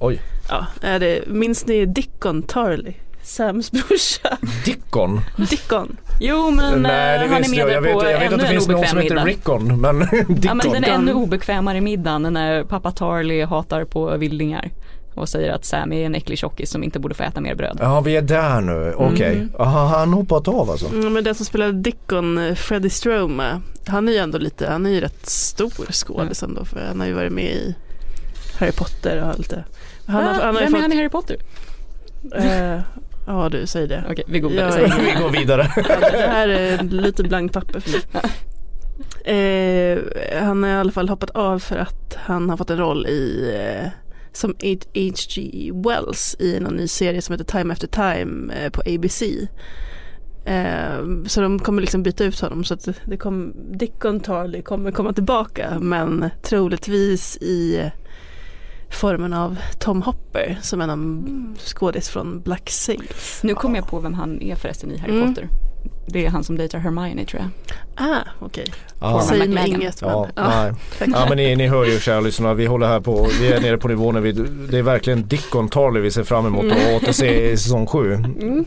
[0.00, 2.94] Oj, Ja, är det, minns ni Dickon Tarley?
[3.28, 4.38] Sams brorsa.
[4.64, 5.20] Dickon.
[5.50, 5.96] Dickon.
[6.20, 7.70] Jo men Nej eh, han är med jag.
[7.70, 9.24] Jag vet, på jag vet ännu att det en finns någon som obekväm heter middag.
[9.24, 9.80] Rickon.
[9.80, 10.36] Men Dickon.
[10.42, 14.70] Ja men den ännu obekvämare middagen när pappa Tarly hatar på vildingar
[15.14, 17.78] och säger att Sam är en äcklig tjockis som inte borde få äta mer bröd.
[17.80, 19.36] Ja vi är där nu, okej.
[19.36, 19.50] Mm.
[19.58, 20.86] Aha, han hoppat av alltså?
[20.88, 24.86] Mm, men den som spelar Dickon, eh, Freddie Stroma, han är ju ändå lite, han
[24.86, 27.74] är ju rätt stor skådis ändå för han har ju varit med i
[28.58, 29.64] Harry Potter och allt det.
[30.06, 30.38] Han har, Va?
[30.42, 31.36] han har Vem är fått, han i Harry Potter?
[32.36, 32.80] eh,
[33.28, 34.04] ja du, säg det.
[34.10, 35.04] Okej vi googlar Ja, det sen.
[35.04, 35.72] Vi går vidare.
[35.76, 38.22] Ja, det här är lite blankt papper för mig.
[39.24, 39.98] Eh,
[40.42, 43.52] han har i alla fall hoppat av för att han har fått en roll i
[43.56, 43.88] eh,
[44.32, 45.70] som H.G.
[45.74, 49.22] Wells i någon ny serie som heter Time After Time eh, på ABC.
[50.44, 54.62] Eh, så de kommer liksom byta ut honom så att det- det kom, Dickon Tarley
[54.62, 57.90] kommer komma tillbaka men troligtvis i
[58.90, 63.40] formen av Tom Hopper som är någon skådis från Black Sails.
[63.42, 65.28] Nu kom jag på vem han är förresten i Harry Mm.
[65.28, 65.48] Potter.
[66.06, 67.50] Det är han som dejtar Hermione tror jag.
[68.08, 68.64] Ah, okej.
[69.00, 69.22] Ja.
[69.28, 70.10] Säg mig inget men.
[70.10, 70.48] Ja, ja.
[70.48, 70.72] nej.
[71.12, 73.78] ja men ni, ni hör ju kära lyssnare, vi håller här på, vi är nere
[73.78, 74.32] på nivån när vi,
[74.70, 78.18] det är verkligen Dickon Tarley vi ser fram emot att återse i säsong 7.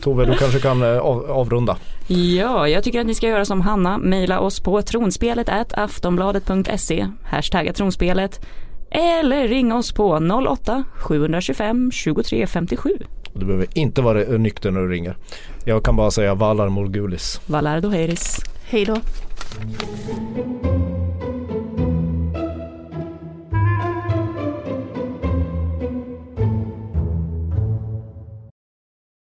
[0.02, 1.76] Tove du kanske kan eh, av, avrunda.
[2.06, 3.98] Ja, jag tycker att ni ska göra som Hanna.
[3.98, 8.40] Mejla oss på tronspelet aftonbladet.se, hashtagga tronspelet.
[8.94, 12.90] Eller ring oss på 08-725 23 57.
[13.34, 15.16] Du behöver inte vara nykter när du ringer.
[15.64, 17.40] Jag kan bara säga Valar Morgulis.
[17.46, 18.38] Valardo Heiris.
[18.64, 18.96] Hej då.